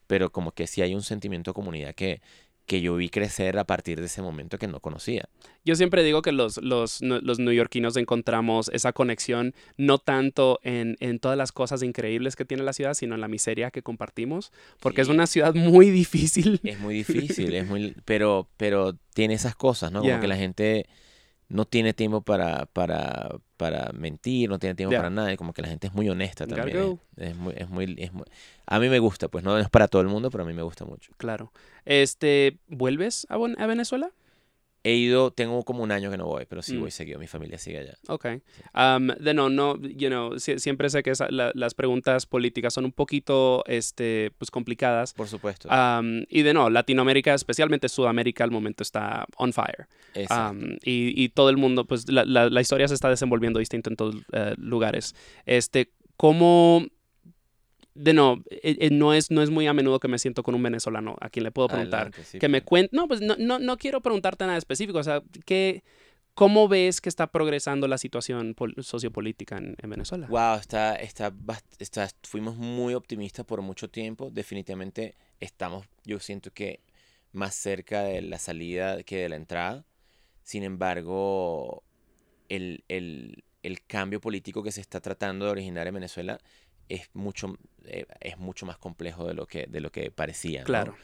pero 0.06 0.30
como 0.30 0.52
que 0.52 0.66
sí 0.66 0.82
hay 0.82 0.94
un 0.94 1.02
sentimiento 1.02 1.50
de 1.50 1.54
comunidad 1.54 1.94
que, 1.94 2.20
que 2.66 2.80
yo 2.80 2.96
vi 2.96 3.10
crecer 3.10 3.58
a 3.58 3.64
partir 3.64 4.00
de 4.00 4.06
ese 4.06 4.22
momento 4.22 4.56
que 4.56 4.66
no 4.66 4.80
conocía. 4.80 5.28
Yo 5.66 5.74
siempre 5.76 6.02
digo 6.02 6.22
que 6.22 6.32
los, 6.32 6.56
los, 6.62 7.02
los 7.02 7.38
neoyorquinos 7.38 7.96
encontramos 7.98 8.70
esa 8.72 8.92
conexión 8.94 9.54
no 9.76 9.98
tanto 9.98 10.60
en, 10.62 10.96
en 11.00 11.18
todas 11.18 11.36
las 11.36 11.52
cosas 11.52 11.82
increíbles 11.82 12.36
que 12.36 12.44
tiene 12.46 12.62
la 12.62 12.72
ciudad, 12.72 12.94
sino 12.94 13.14
en 13.14 13.20
la 13.20 13.28
miseria 13.28 13.70
que 13.70 13.82
compartimos, 13.82 14.50
porque 14.80 15.02
es 15.02 15.08
una 15.08 15.26
ciudad 15.26 15.54
muy 15.54 15.90
difícil. 15.90 16.60
Es 16.64 16.78
muy 16.80 16.94
difícil, 16.94 17.54
es 17.54 17.66
muy, 17.66 17.94
pero, 18.06 18.48
pero 18.56 18.96
tiene 19.14 19.34
esas 19.34 19.54
cosas, 19.56 19.92
¿no? 19.92 19.98
Como 20.00 20.10
Yeah. 20.10 20.20
que 20.20 20.28
la 20.28 20.36
gente 20.36 20.86
no 21.48 21.66
tiene 21.66 21.92
tiempo 21.92 22.22
para, 22.22 22.64
para, 22.66 23.36
para 23.56 23.90
mentir, 23.92 24.48
no 24.48 24.58
tiene 24.58 24.74
tiempo 24.74 24.90
Yeah. 24.92 25.00
para 25.00 25.10
nada, 25.10 25.32
y 25.32 25.36
como 25.36 25.52
que 25.52 25.62
la 25.62 25.68
gente 25.68 25.86
es 25.86 25.94
muy 25.94 26.08
honesta 26.08 26.46
también. 26.46 26.76
go. 26.78 26.98
Es, 27.16 27.28
es 27.30 27.36
muy, 27.36 27.54
es 27.56 27.68
muy, 27.68 27.94
es 27.98 28.12
muy- 28.12 28.24
a 28.66 28.78
mí 28.80 28.88
me 28.88 28.98
gusta, 28.98 29.28
pues 29.28 29.44
no 29.44 29.56
es 29.58 29.68
para 29.68 29.88
todo 29.88 30.02
el 30.02 30.08
mundo, 30.08 30.30
pero 30.30 30.44
a 30.44 30.46
mí 30.46 30.52
me 30.52 30.62
gusta 30.62 30.84
mucho. 30.84 31.12
Claro. 31.16 31.52
Este, 31.84 32.58
¿vuelves 32.68 33.26
a, 33.30 33.36
Bon- 33.36 33.56
a 33.60 33.66
Venezuela? 33.66 34.10
He 34.86 34.92
ido, 34.96 35.30
tengo 35.30 35.62
como 35.64 35.82
un 35.82 35.90
año 35.92 36.10
que 36.10 36.18
no 36.18 36.26
voy, 36.26 36.44
pero 36.46 36.60
sí 36.60 36.76
Mm. 36.76 36.80
voy 36.80 36.90
seguido, 36.90 37.18
mi 37.18 37.26
familia 37.26 37.56
sigue 37.56 37.78
allá. 37.78 37.94
Ok. 38.08 38.26
Um, 38.74 39.06
de 39.18 39.32
no, 39.32 39.48
no, 39.48 39.80
you 39.80 40.08
know, 40.08 40.32
sie- 40.38 40.58
siempre 40.58 40.90
sé 40.90 41.02
que 41.02 41.08
esa- 41.10 41.30
la- 41.30 41.52
las 41.54 41.72
preguntas 41.74 42.26
políticas 42.26 42.74
son 42.74 42.84
un 42.84 42.92
poquito, 42.92 43.64
este, 43.66 44.30
pues 44.36 44.50
complicadas. 44.50 45.14
Por 45.14 45.26
supuesto. 45.26 45.70
Um, 45.70 46.24
y 46.28 46.42
de 46.42 46.52
no, 46.52 46.68
Latinoamérica, 46.68 47.32
especialmente 47.32 47.88
Sudamérica, 47.88 48.44
al 48.44 48.50
momento 48.50 48.82
está 48.82 49.24
on 49.38 49.54
fire. 49.54 49.86
Exacto. 50.14 50.58
Um, 50.58 50.72
y, 50.84 51.14
y 51.24 51.30
todo 51.30 51.48
el 51.48 51.56
mundo, 51.56 51.86
pues 51.86 52.06
la, 52.10 52.26
la- 52.26 52.50
la 52.50 52.60
historia 52.60 52.86
se 52.86 52.92
está 52.94 53.08
desenvolviendo 53.08 53.58
distinto 53.60 53.88
en 53.88 53.96
todos 53.96 54.16
eh, 54.32 54.54
lugares. 54.58 55.14
Este, 55.46 55.92
¿cómo... 56.18 56.86
De 57.94 58.12
no, 58.12 58.42
eh, 58.50 58.76
eh, 58.80 58.90
no, 58.90 59.14
es, 59.14 59.30
no 59.30 59.40
es 59.42 59.50
muy 59.50 59.66
a 59.68 59.72
menudo 59.72 60.00
que 60.00 60.08
me 60.08 60.18
siento 60.18 60.42
con 60.42 60.54
un 60.54 60.62
venezolano 60.62 61.16
a 61.20 61.30
quien 61.30 61.44
le 61.44 61.52
puedo 61.52 61.68
preguntar. 61.68 62.00
Adelante, 62.08 62.24
sí, 62.24 62.38
que 62.40 62.48
me 62.48 62.62
cuente... 62.62 62.94
No, 62.96 63.06
pues 63.06 63.20
no, 63.20 63.36
no, 63.38 63.58
no 63.60 63.76
quiero 63.76 64.00
preguntarte 64.00 64.44
nada 64.44 64.58
específico. 64.58 64.98
O 64.98 65.02
sea, 65.04 65.22
¿qué, 65.44 65.84
¿cómo 66.34 66.66
ves 66.66 67.00
que 67.00 67.08
está 67.08 67.28
progresando 67.28 67.86
la 67.86 67.96
situación 67.98 68.54
pol- 68.54 68.74
sociopolítica 68.80 69.58
en, 69.58 69.76
en 69.80 69.90
Venezuela? 69.90 70.26
Wow, 70.26 70.56
está, 70.58 70.96
está, 70.96 71.32
está, 71.78 72.08
fuimos 72.24 72.56
muy 72.56 72.94
optimistas 72.94 73.46
por 73.46 73.62
mucho 73.62 73.88
tiempo. 73.88 74.28
Definitivamente 74.32 75.14
estamos, 75.38 75.86
yo 76.04 76.18
siento 76.18 76.50
que 76.50 76.80
más 77.32 77.54
cerca 77.54 78.02
de 78.02 78.22
la 78.22 78.38
salida 78.38 79.04
que 79.04 79.18
de 79.18 79.28
la 79.28 79.36
entrada. 79.36 79.84
Sin 80.42 80.64
embargo, 80.64 81.82
el, 82.48 82.82
el- 82.88 83.44
el 83.62 83.82
cambio 83.86 84.20
político 84.20 84.62
que 84.62 84.70
se 84.72 84.82
está 84.82 85.00
tratando 85.00 85.46
de 85.46 85.52
originar 85.52 85.86
en 85.86 85.94
Venezuela 85.94 86.38
es 86.88 87.08
mucho, 87.14 87.56
eh, 87.84 88.06
es 88.20 88.38
mucho 88.38 88.66
más 88.66 88.78
complejo 88.78 89.26
de 89.26 89.34
lo 89.34 89.46
que, 89.46 89.66
de 89.66 89.80
lo 89.80 89.90
que 89.90 90.10
parecía. 90.10 90.60
¿no? 90.60 90.66
Claro. 90.66 90.96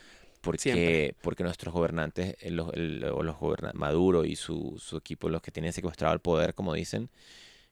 porque, 0.42 0.58
Siempre. 0.62 1.14
porque 1.20 1.42
nuestros 1.44 1.74
gobernantes, 1.74 2.36
eh, 2.40 2.50
los, 2.50 2.72
el- 2.74 3.04
o 3.04 3.22
los 3.22 3.36
goberna- 3.36 3.72
Maduro 3.74 4.24
y 4.24 4.36
su, 4.36 4.76
su 4.78 4.96
equipo, 4.96 5.28
los 5.28 5.42
que 5.42 5.50
tienen 5.50 5.72
secuestrado 5.74 6.14
el 6.14 6.20
poder, 6.20 6.54
como 6.54 6.72
dicen, 6.74 7.10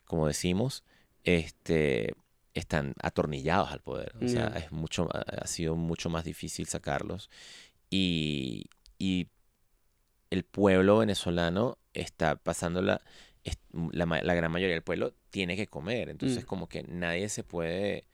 como 0.04 0.26
decimos, 0.26 0.84
este, 1.24 2.12
están 2.54 2.94
atornillados 3.02 3.70
al 3.72 3.80
poder. 3.80 4.12
O 4.22 4.28
sea, 4.28 4.50
Ya. 4.52 4.58
es 4.58 4.72
mucho, 4.72 5.08
ha 5.12 5.46
sido 5.46 5.76
mucho 5.76 6.10
más 6.10 6.24
difícil 6.24 6.66
sacarlos. 6.66 7.30
Y, 7.90 8.66
y 8.98 9.28
el 10.30 10.44
pueblo 10.44 10.98
venezolano 10.98 11.78
está 11.94 12.36
pasando 12.36 12.82
la, 12.82 13.00
es- 13.48 13.58
la, 13.92 14.06
la 14.06 14.34
gran 14.34 14.50
mayoría 14.52 14.74
del 14.74 14.82
pueblo 14.82 15.14
tiene 15.30 15.56
que 15.56 15.66
comer. 15.66 16.08
Entonces, 16.08 16.44
Mm. 16.44 16.46
como 16.46 16.68
que 16.68 16.82
nadie 16.84 17.28
se 17.28 17.42
puede 17.44 18.04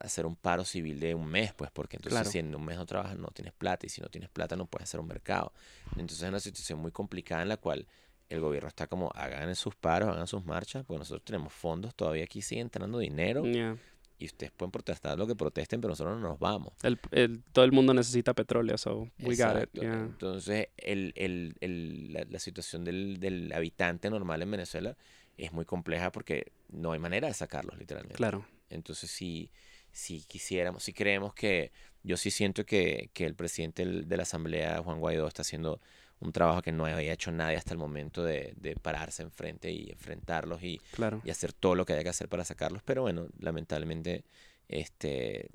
hacer 0.00 0.24
un 0.24 0.36
paro 0.36 0.64
civil 0.64 1.00
de 1.00 1.14
un 1.14 1.26
mes, 1.26 1.52
pues, 1.52 1.70
porque 1.72 1.96
entonces 1.96 2.16
Claro. 2.20 2.30
si 2.30 2.38
en 2.38 2.54
un 2.54 2.64
mes 2.64 2.76
no 2.76 2.86
trabajas, 2.86 3.18
no 3.18 3.28
tienes 3.28 3.52
plata, 3.52 3.84
y 3.84 3.88
si 3.88 4.00
no 4.00 4.08
tienes 4.08 4.30
plata, 4.30 4.54
no 4.56 4.66
puedes 4.66 4.88
hacer 4.88 5.00
un 5.00 5.08
mercado. 5.08 5.52
Entonces 5.96 6.22
es 6.22 6.28
una 6.28 6.38
situación 6.40 6.78
muy 6.78 6.92
complicada 6.92 7.42
en 7.42 7.48
la 7.48 7.56
cual 7.56 7.86
el 8.28 8.40
gobierno 8.40 8.68
está 8.68 8.86
como, 8.86 9.10
hagan 9.14 9.54
sus 9.56 9.74
paros, 9.74 10.10
hagan 10.10 10.26
sus 10.28 10.44
marchas, 10.44 10.84
porque 10.84 10.98
nosotros 11.00 11.24
tenemos 11.24 11.52
fondos, 11.52 11.94
todavía 11.94 12.24
aquí 12.24 12.40
sigue 12.42 12.60
entrando 12.60 12.98
dinero, 12.98 13.44
Yeah. 13.44 13.76
Y 14.18 14.26
ustedes 14.26 14.50
pueden 14.52 14.70
protestar 14.70 15.18
lo 15.18 15.26
que 15.26 15.34
protesten, 15.36 15.80
pero 15.80 15.90
nosotros 15.90 16.18
no 16.20 16.28
nos 16.28 16.38
vamos. 16.38 16.72
El, 16.82 16.98
el- 17.10 17.42
todo 17.52 17.64
el 17.64 17.72
mundo 17.72 17.92
necesita 17.92 18.32
petróleo, 18.34 18.78
so 18.78 19.08
we 19.20 19.36
got 19.36 19.56
it. 19.56 19.68
Exacto. 19.74 19.80
yeah. 19.82 19.92
Entonces, 19.94 20.68
el, 20.78 21.12
el- 21.16 21.54
el- 21.60 22.12
la, 22.12 22.24
la 22.28 22.38
situación 22.38 22.84
del, 22.84 23.18
del 23.20 23.52
habitante 23.52 24.08
normal 24.10 24.40
en 24.42 24.50
Venezuela 24.50 24.96
es 25.36 25.52
muy 25.52 25.64
compleja 25.66 26.10
porque 26.12 26.52
no 26.70 26.92
hay 26.92 26.98
manera 26.98 27.28
de 27.28 27.34
sacarlos, 27.34 27.76
literalmente. 27.78 28.16
Claro. 28.16 28.46
Entonces, 28.70 29.10
si, 29.10 29.50
si 29.92 30.22
quisiéramos, 30.22 30.82
si 30.82 30.92
creemos 30.94 31.34
que, 31.34 31.70
yo 32.02 32.16
sí 32.16 32.30
siento 32.30 32.64
que, 32.64 33.10
que 33.12 33.26
el 33.26 33.34
presidente 33.34 33.84
de 33.84 34.16
la 34.16 34.22
Asamblea, 34.22 34.78
Juan 34.82 34.98
Guaidó, 34.98 35.26
está 35.28 35.42
haciendo 35.42 35.80
un 36.20 36.32
trabajo 36.32 36.62
que 36.62 36.72
no 36.72 36.86
había 36.86 37.12
hecho 37.12 37.30
nadie 37.30 37.56
hasta 37.56 37.72
el 37.72 37.78
momento 37.78 38.24
de, 38.24 38.54
de 38.56 38.74
pararse 38.76 39.22
enfrente 39.22 39.70
y 39.70 39.90
enfrentarlos 39.90 40.62
y, 40.62 40.78
Claro. 40.92 41.20
y 41.24 41.30
hacer 41.30 41.52
todo 41.52 41.74
lo 41.74 41.84
que 41.84 41.92
haya 41.92 42.02
que 42.02 42.08
hacer 42.08 42.28
para 42.28 42.44
sacarlos. 42.44 42.82
Pero 42.84 43.02
bueno, 43.02 43.28
lamentablemente, 43.38 44.24
este 44.68 45.50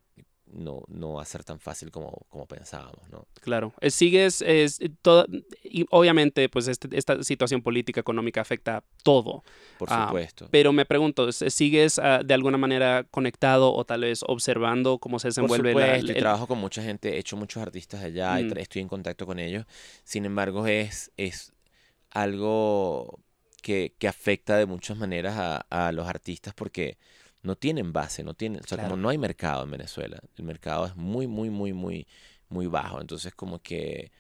no, 0.54 0.84
no 0.88 1.14
va 1.14 1.22
a 1.22 1.26
ser 1.26 1.44
tan 1.44 1.60
fácil 1.60 1.92
como, 1.92 2.26
como 2.30 2.46
pensábamos, 2.46 3.10
¿no? 3.10 3.28
Claro. 3.42 3.74
Eh, 3.82 3.90
Sigues, 3.90 4.42
es, 4.42 4.80
eh, 4.82 4.90
toda, 5.02 5.26
y 5.64 5.86
obviamente, 5.90 6.48
pues 6.50 6.68
este- 6.68 6.90
esta 6.98 7.24
situación 7.24 7.62
política, 7.62 8.00
económica 8.02 8.42
afecta 8.42 8.84
todo. 9.04 9.44
Por 9.78 9.90
Ah, 9.92 10.06
supuesto. 10.08 10.48
Pero 10.52 10.74
me 10.74 10.86
pregunto, 10.86 11.28
¿s- 11.30 11.50
¿sigues 11.50 11.98
ah, 12.00 12.22
de 12.24 12.34
alguna 12.34 12.58
manera 12.58 13.06
conectado 13.10 13.74
o 13.74 13.84
tal 13.86 14.02
vez 14.02 14.24
observando 14.28 15.00
cómo 15.00 15.18
se 15.20 15.28
Por 15.30 15.30
desenvuelve 15.30 15.74
la- 15.74 15.80
supuesto, 15.98 16.12
y 16.12 16.16
el- 16.16 16.20
trabajo 16.20 16.48
con 16.48 16.60
mucha 16.60 16.84
gente, 16.84 17.16
he 17.16 17.18
hecho 17.18 17.36
muchos 17.38 17.62
artistas 17.64 18.04
allá 18.04 18.40
y 18.40 18.44
Mm. 18.46 18.52
tra- 18.52 18.60
estoy 18.62 18.82
en 18.84 18.88
contacto 18.88 19.26
con 19.26 19.40
ellos. 19.40 19.66
Sin 20.04 20.26
embargo, 20.26 20.68
es, 20.68 21.12
es 21.18 21.54
algo 22.12 23.20
que, 23.62 23.94
que 23.98 24.08
afecta 24.08 24.58
de 24.58 24.66
muchas 24.66 24.98
maneras 24.98 25.36
a, 25.38 25.88
a 25.88 25.92
los 25.92 26.08
artistas 26.08 26.54
porque 26.54 26.98
no 27.44 27.56
tienen 27.56 27.94
base, 27.94 28.24
no 28.24 28.34
tienen, 28.34 28.62
o 28.62 28.68
sea, 28.68 28.78
Claro. 28.78 28.90
como 28.92 29.02
no 29.02 29.10
hay 29.10 29.18
mercado 29.18 29.64
en 29.64 29.72
Venezuela, 29.72 30.20
el 30.38 30.44
mercado 30.44 30.86
es 30.86 30.96
muy, 30.96 31.28
muy, 31.28 31.50
muy, 31.50 31.74
muy, 31.74 32.08
muy 32.50 32.68
bajo. 32.68 33.02
Entonces, 33.02 33.34
como 33.34 33.60
que 33.62 34.12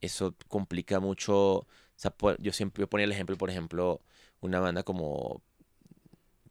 eso 0.00 0.34
complica 0.48 1.00
mucho. 1.00 1.34
O 1.60 1.66
sea, 1.96 2.14
yo 2.38 2.52
siempre 2.52 2.82
yo 2.82 2.88
ponía 2.88 3.04
el 3.04 3.12
ejemplo, 3.12 3.36
por 3.36 3.50
ejemplo, 3.50 4.00
una 4.40 4.60
banda 4.60 4.82
como 4.82 5.42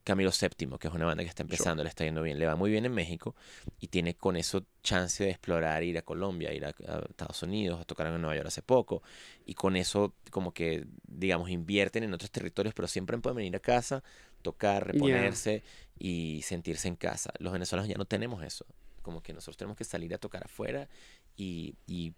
Camilo 0.03 0.29
VII, 0.31 0.77
que 0.79 0.87
es 0.87 0.93
una 0.93 1.05
banda 1.05 1.23
que 1.23 1.29
está 1.29 1.41
empezando, 1.41 1.81
le 1.81 1.89
está 1.89 2.03
yendo 2.03 2.21
bien, 2.21 2.37
le 2.37 2.45
va 2.45 2.55
muy 2.55 2.69
bien 2.69 2.85
en 2.85 2.93
México 2.93 3.35
y 3.79 3.87
tiene 3.87 4.15
con 4.15 4.35
eso 4.35 4.63
chance 4.83 5.23
de 5.23 5.31
explorar, 5.31 5.83
ir 5.83 5.97
a 5.97 6.03
Colombia, 6.03 6.53
ir 6.53 6.63
a, 6.63 6.69
a 6.69 6.99
Estados 7.09 7.41
Unidos, 7.41 7.81
a 7.81 7.85
tocar 7.85 8.05
en 8.05 8.21
Nueva 8.21 8.35
York 8.35 8.47
hace 8.47 8.61
poco 8.61 9.01
y 9.47 9.55
con 9.55 9.75
eso 9.75 10.13
como 10.29 10.53
que, 10.53 10.85
digamos, 11.07 11.49
invierten 11.49 12.03
en 12.03 12.13
otros 12.13 12.29
territorios, 12.29 12.75
pero 12.75 12.87
siempre 12.87 13.17
pueden 13.17 13.37
venir 13.37 13.55
a 13.55 13.59
casa, 13.59 14.03
tocar, 14.45 14.87
reponerse 14.87 15.63
y 15.97 16.41
sentirse 16.43 16.87
en 16.87 16.95
casa. 16.95 17.31
Los 17.39 17.51
venezolanos 17.53 17.89
ya 17.89 17.97
no 17.97 18.05
tenemos 18.05 18.43
eso, 18.43 18.65
como 19.01 19.21
que 19.21 19.33
nosotros 19.33 19.57
tenemos 19.57 19.77
que 19.77 19.83
salir 19.83 20.13
a 20.13 20.17
tocar 20.17 20.43
afuera 20.45 20.87
y, 21.35 21.75
y 21.87 22.13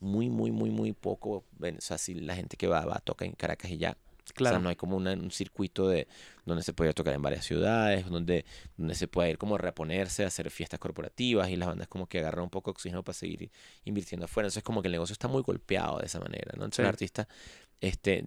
muy, 0.00 0.28
muy, 0.30 0.50
muy, 0.50 0.70
muy 0.70 0.92
poco, 0.92 1.44
ven- 1.58 1.78
o 1.78 1.80
sea, 1.80 1.98
si 1.98 2.14
la 2.14 2.34
gente 2.34 2.56
que 2.56 2.66
va, 2.66 2.84
va, 2.84 2.98
toca 3.00 3.24
en 3.24 3.32
Caracas 3.32 3.70
y 3.70 3.78
ya. 3.78 3.96
Claro. 4.34 4.54
O 4.56 4.58
sea, 4.58 4.62
no 4.62 4.68
hay 4.68 4.76
como 4.76 4.96
una- 4.96 5.14
un 5.14 5.30
circuito 5.32 5.88
de 5.88 6.06
donde 6.46 6.62
se 6.62 6.72
puede 6.72 6.92
tocar 6.94 7.14
en 7.14 7.22
varias 7.22 7.44
ciudades, 7.44 8.06
donde, 8.08 8.44
donde 8.76 8.94
se 8.94 9.08
puede 9.08 9.30
ir 9.30 9.38
como 9.38 9.56
a 9.56 9.58
reponerse, 9.58 10.22
a 10.22 10.28
hacer 10.28 10.50
fiestas 10.50 10.78
corporativas 10.78 11.50
y 11.50 11.56
las 11.56 11.66
bandas 11.68 11.88
como 11.88 12.06
que 12.06 12.18
agarran 12.20 12.44
un 12.44 12.50
poco 12.50 12.70
de 12.70 12.72
oxígeno 12.72 13.02
para 13.02 13.14
seguir 13.14 13.50
invirtiendo 13.84 14.26
afuera. 14.26 14.46
Entonces 14.46 14.62
como 14.62 14.82
que 14.82 14.88
el 14.88 14.92
negocio 14.92 15.14
está 15.14 15.26
muy 15.26 15.42
golpeado 15.42 15.98
de 15.98 16.06
esa 16.06 16.20
manera, 16.20 16.52
¿no? 16.56 16.64
Entonces 16.64 16.76
Sí. 16.76 16.82
el 16.82 16.88
artista, 16.88 17.28
este, 17.80 18.24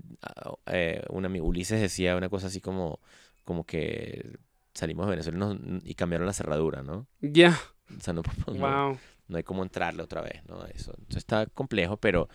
eh, 0.65 1.03
un 1.09 1.25
amigo 1.25 1.45
Ulises 1.47 1.79
decía 1.79 2.17
una 2.17 2.27
cosa 2.29 2.47
así 2.47 2.59
como, 2.59 2.99
como 3.45 3.65
que 3.65 4.37
salimos 4.73 5.05
de 5.05 5.11
Venezuela 5.11 5.37
y 5.37 5.39
nos- 5.39 5.85
y 5.85 5.95
cambiaron 5.95 6.25
la 6.27 6.33
cerradura, 6.33 6.81
¿no? 6.83 7.07
Ya. 7.21 7.57
O 7.95 7.99
sea, 8.01 8.13
no, 8.13 8.21
no- 8.47 8.53
Wow. 8.53 8.99
no 9.27 9.37
hay 9.37 9.43
cómo 9.43 9.63
entrarle 9.63 10.01
otra 10.03 10.21
vez, 10.21 10.43
¿no? 10.47 10.65
Eso. 10.65 10.91
Entonces 10.97 11.17
está 11.17 11.45
complejo, 11.47 11.97
pero, 11.97 12.29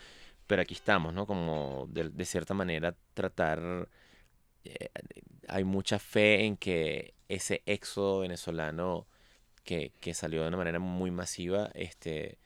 pero 0.46 0.62
aquí 0.62 0.74
estamos, 0.74 1.12
¿no? 1.14 1.26
Como 1.26 1.86
de, 1.90 2.08
de 2.10 2.24
cierta 2.24 2.54
manera 2.54 2.94
tratar, 3.14 3.88
eh, 4.64 4.90
hay 5.48 5.64
mucha 5.64 5.98
fe 5.98 6.44
en 6.44 6.56
que 6.56 7.14
ese 7.28 7.62
éxodo 7.66 8.20
venezolano 8.20 9.06
que, 9.64 9.92
que 10.00 10.14
salió 10.14 10.42
de 10.42 10.48
una 10.48 10.56
manera 10.56 10.78
muy 10.78 11.10
masiva, 11.10 11.70
este 11.74 12.38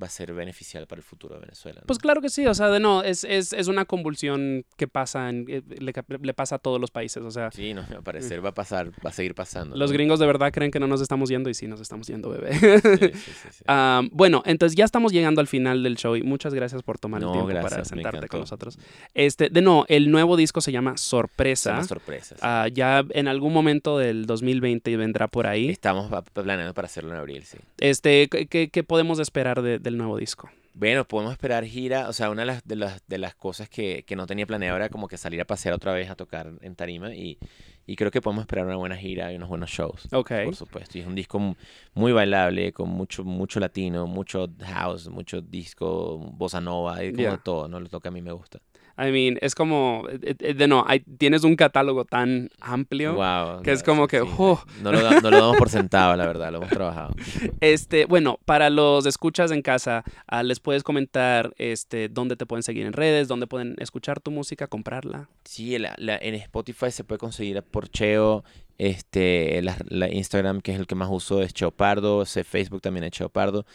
va 0.00 0.06
a 0.06 0.10
ser 0.10 0.32
beneficial 0.34 0.86
para 0.86 0.98
el 1.00 1.02
futuro 1.04 1.34
de 1.34 1.40
Venezuela. 1.40 1.80
¿no? 1.80 1.86
Pues 1.86 1.98
claro 1.98 2.20
que 2.20 2.28
sí, 2.28 2.46
o 2.46 2.54
sea, 2.54 2.68
de 2.68 2.80
no, 2.80 3.02
es, 3.02 3.24
es, 3.24 3.52
es 3.52 3.68
una 3.68 3.84
convulsión 3.84 4.64
que 4.76 4.86
pasa, 4.88 5.28
en- 5.30 5.46
eh, 5.48 5.62
le, 5.78 5.92
le 6.20 6.34
pasa 6.34 6.56
a 6.56 6.58
todos 6.58 6.80
los 6.80 6.90
países, 6.90 7.22
o 7.22 7.30
sea, 7.30 7.50
Sí, 7.52 7.72
no, 7.74 7.82
al 7.90 8.02
parecer 8.02 8.44
va 8.44 8.50
a 8.50 8.54
pasar, 8.54 8.90
va 9.04 9.10
a 9.10 9.12
seguir 9.12 9.34
pasando. 9.34 9.76
los 9.76 9.90
¿no? 9.90 9.94
gringos 9.94 10.18
de 10.20 10.26
verdad 10.26 10.52
creen 10.52 10.70
que 10.70 10.80
no 10.80 10.86
nos 10.86 11.00
estamos 11.00 11.28
yendo 11.28 11.48
y 11.50 11.54
sí 11.54 11.66
nos 11.66 11.80
estamos 11.80 12.06
yendo, 12.06 12.28
bebé. 12.30 12.52
Sí, 12.54 12.68
sí, 12.80 13.10
sí, 13.14 13.48
sí. 13.50 13.64
Ah, 13.68 14.02
bueno, 14.12 14.42
entonces 14.46 14.76
ya 14.76 14.84
estamos 14.84 15.12
llegando 15.12 15.40
al 15.40 15.46
final 15.46 15.82
del 15.82 15.96
show 15.96 16.14
y 16.16 16.22
muchas 16.22 16.54
gracias 16.54 16.82
por 16.82 16.98
tomar 16.98 17.22
el 17.22 17.28
tiempo 17.30 17.46
para 17.48 17.60
gracias, 17.60 17.88
sentarte 17.88 18.28
con 18.28 18.40
nosotros. 18.40 18.78
Este, 19.14 19.48
de 19.50 19.60
no, 19.62 19.84
el 19.88 20.10
nuevo 20.10 20.36
disco 20.36 20.60
se 20.60 20.72
llama 20.72 20.96
Sorpresa. 20.96 21.76
las 21.76 21.86
sorpresas. 21.88 22.38
Ah, 22.42 22.68
ya 22.72 23.04
en 23.10 23.28
algún 23.28 23.52
momento 23.52 23.98
del 23.98 24.26
2020 24.26 24.96
vendrá 24.96 25.28
por 25.28 25.46
ahí. 25.46 25.68
Estamos 25.70 26.10
planeando 26.32 26.74
para 26.74 26.86
hacerlo 26.86 27.12
en 27.12 27.18
abril, 27.18 27.44
sí. 27.44 27.58
Este, 27.78 28.28
¿qué- 28.28 28.46
¿qué, 28.46 28.68
qué 28.68 28.82
podemos 28.84 29.18
esperar 29.18 29.62
de- 29.62 29.78
del 29.86 29.96
nuevo 29.98 30.16
disco? 30.18 30.50
Bueno, 30.74 31.06
podemos 31.08 31.32
esperar 31.32 31.64
gira. 31.64 32.08
O 32.08 32.12
sea, 32.12 32.28
una 32.28 32.42
de 32.42 32.46
las, 32.46 32.64
de 32.64 32.76
las, 32.76 33.02
de 33.06 33.16
las 33.18 33.34
cosas 33.34 33.68
que, 33.70 34.04
que 34.06 34.14
no 34.14 34.26
tenía 34.26 34.46
planeado 34.46 34.76
era 34.76 34.90
como 34.90 35.08
que 35.08 35.16
salir 35.16 35.40
a 35.40 35.46
pasear 35.46 35.74
otra 35.74 35.94
vez 35.94 36.10
a 36.10 36.16
tocar 36.16 36.52
en 36.60 36.76
tarima. 36.76 37.14
Y, 37.14 37.38
y 37.86 37.96
creo 37.96 38.10
que 38.10 38.20
podemos 38.20 38.42
esperar 38.42 38.66
una 38.66 38.76
buena 38.76 38.96
gira 38.96 39.32
y 39.32 39.36
unos 39.36 39.48
buenos 39.48 39.70
shows. 39.70 40.06
Ok. 40.12 40.32
Por 40.44 40.54
supuesto. 40.54 40.98
Y 40.98 41.00
es 41.00 41.06
un 41.06 41.14
disco 41.14 41.38
mu- 41.38 41.54
muy 41.94 42.12
bailable, 42.12 42.74
con 42.74 42.90
mucho, 42.90 43.24
mucho 43.24 43.58
latino, 43.58 44.06
mucho 44.06 44.50
house, 44.64 45.08
mucho 45.08 45.40
disco, 45.40 46.18
bossa 46.18 46.60
nova, 46.60 47.02
y 47.02 47.10
como 47.12 47.22
Yeah. 47.22 47.38
todo, 47.38 47.68
¿no? 47.68 47.80
Lo 47.80 47.88
toca 47.88 48.10
a 48.10 48.12
mí 48.12 48.20
me 48.20 48.32
gusta. 48.32 48.60
I 48.98 49.10
mean, 49.12 49.38
es 49.42 49.54
como, 49.54 50.04
eh, 50.10 50.34
eh, 50.38 50.54
de 50.54 50.66
no, 50.66 50.84
hay- 50.86 51.00
tienes 51.18 51.44
un 51.44 51.54
catálogo 51.54 52.04
tan 52.06 52.48
amplio. 52.60 53.14
Wow. 53.14 53.62
que 53.62 53.72
es 53.72 53.82
como 53.82 54.06
que, 54.08 54.20
oh. 54.22 54.62
No, 54.82 54.90
lo, 54.92 55.02
da- 55.02 55.20
no 55.20 55.30
lo 55.30 55.36
damos 55.38 55.56
por 55.58 55.68
sentado, 55.68 56.16
la 56.16 56.26
verdad, 56.26 56.50
lo 56.50 56.58
hemos 56.58 56.70
trabajado. 56.70 57.14
Este, 57.60 58.06
bueno, 58.06 58.38
para 58.44 58.70
los 58.70 59.04
escuchas 59.06 59.50
en 59.50 59.60
casa, 59.62 60.02
ah, 60.26 60.42
les 60.42 60.60
puedes 60.60 60.82
comentar 60.82 61.52
este, 61.58 62.08
dónde 62.08 62.36
te 62.36 62.46
pueden 62.46 62.62
seguir 62.62 62.86
en 62.86 62.92
redes, 62.94 63.28
dónde 63.28 63.46
pueden 63.46 63.76
escuchar 63.78 64.20
tu 64.20 64.30
música, 64.30 64.66
comprarla. 64.66 65.28
Sí, 65.44 65.78
la- 65.78 65.94
la- 65.98 66.16
en 66.16 66.34
Spotify 66.34 66.90
se 66.90 67.04
puede 67.04 67.18
conseguir 67.18 67.62
por 67.62 67.88
Cheo, 67.88 68.44
este, 68.78 69.62
la, 69.62 69.76
la 69.88 70.12
Instagram 70.12 70.60
que 70.60 70.72
es 70.72 70.78
el 70.78 70.86
que 70.86 70.94
más 70.94 71.08
uso 71.10 71.42
es 71.42 71.52
Cheo 71.54 71.70
Pardo, 71.70 72.24
Facebook 72.26 72.80
también 72.82 73.04
es 73.04 73.10
Cheo 73.12 73.28
Pardo. 73.28 73.66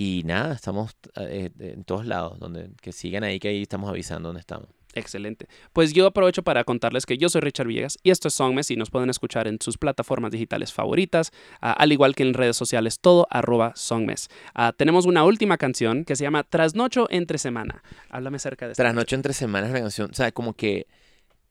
Y 0.00 0.22
nada, 0.24 0.54
estamos 0.54 0.92
eh, 1.16 1.50
en 1.58 1.82
todos 1.82 2.06
lados, 2.06 2.38
donde 2.38 2.70
que 2.80 2.92
sigan 2.92 3.24
ahí, 3.24 3.40
que 3.40 3.48
ahí 3.48 3.62
estamos 3.62 3.90
avisando 3.90 4.28
dónde 4.28 4.38
estamos. 4.38 4.68
Excelente. 4.94 5.48
Pues 5.72 5.92
yo 5.92 6.06
aprovecho 6.06 6.44
para 6.44 6.62
contarles 6.62 7.04
que 7.04 7.18
yo 7.18 7.28
soy 7.28 7.40
Richard 7.40 7.66
Villegas 7.66 7.98
y 8.04 8.12
esto 8.12 8.28
es 8.28 8.34
Songmes 8.34 8.70
y 8.70 8.76
nos 8.76 8.90
pueden 8.90 9.10
escuchar 9.10 9.48
en 9.48 9.60
sus 9.60 9.76
plataformas 9.76 10.30
digitales 10.30 10.72
favoritas, 10.72 11.32
ah, 11.60 11.72
al 11.72 11.90
igual 11.90 12.14
que 12.14 12.22
en 12.22 12.34
redes 12.34 12.56
sociales, 12.56 13.00
todo 13.00 13.26
arroba 13.28 13.72
Songmes. 13.74 14.28
Ah, 14.54 14.72
tenemos 14.72 15.04
una 15.04 15.24
última 15.24 15.58
canción 15.58 16.04
que 16.04 16.14
se 16.14 16.22
llama 16.22 16.44
Trasnocho 16.44 17.08
entre 17.10 17.38
semana. 17.38 17.82
Háblame 18.08 18.36
acerca 18.36 18.66
de 18.66 18.72
esta 18.74 18.84
Tras 18.84 18.94
Noche 18.94 19.16
entre 19.16 19.32
Semanas, 19.32 19.72
la 19.72 19.80
canción, 19.80 20.12
o 20.12 20.14
sea, 20.14 20.30
como 20.30 20.54
que 20.54 20.86